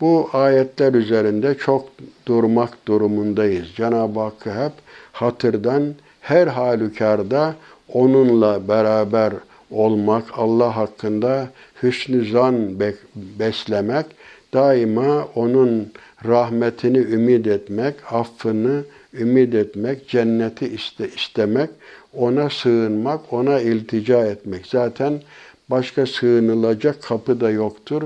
[0.00, 1.88] Bu ayetler üzerinde çok
[2.26, 3.66] durmak durumundayız.
[3.76, 4.72] Cenab-ı Hakk'ı hep
[5.12, 7.54] hatırdan, her halükarda
[7.92, 9.32] onunla beraber
[9.70, 11.48] olmak, Allah hakkında
[11.82, 12.80] hüsnü zan
[13.14, 14.06] beslemek,
[14.54, 15.92] daima onun
[16.24, 18.82] rahmetini ümit etmek, affını
[19.14, 21.70] ümit etmek, cenneti iste, istemek,
[22.14, 24.66] ona sığınmak, ona iltica etmek.
[24.66, 25.20] Zaten
[25.70, 28.02] başka sığınılacak kapı da yoktur.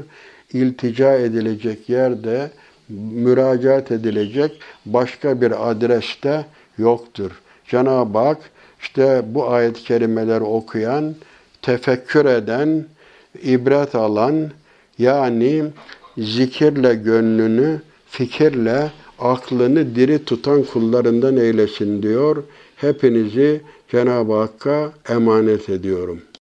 [0.52, 2.50] İltica edilecek yerde,
[2.88, 6.44] müracaat edilecek başka bir adreste
[6.78, 7.30] yoktur.
[7.66, 8.38] Cenab-ı Hak
[8.82, 11.14] işte bu ayet-i kerimeleri okuyan,
[11.62, 12.84] tefekkür eden,
[13.42, 14.50] ibret alan,
[14.98, 15.64] yani
[16.18, 22.44] zikirle gönlünü, fikirle aklını diri tutan kullarından eylesin diyor.
[22.76, 23.60] Hepinizi
[23.92, 26.20] Cenab-ı Hakk'a emanet ediyorum.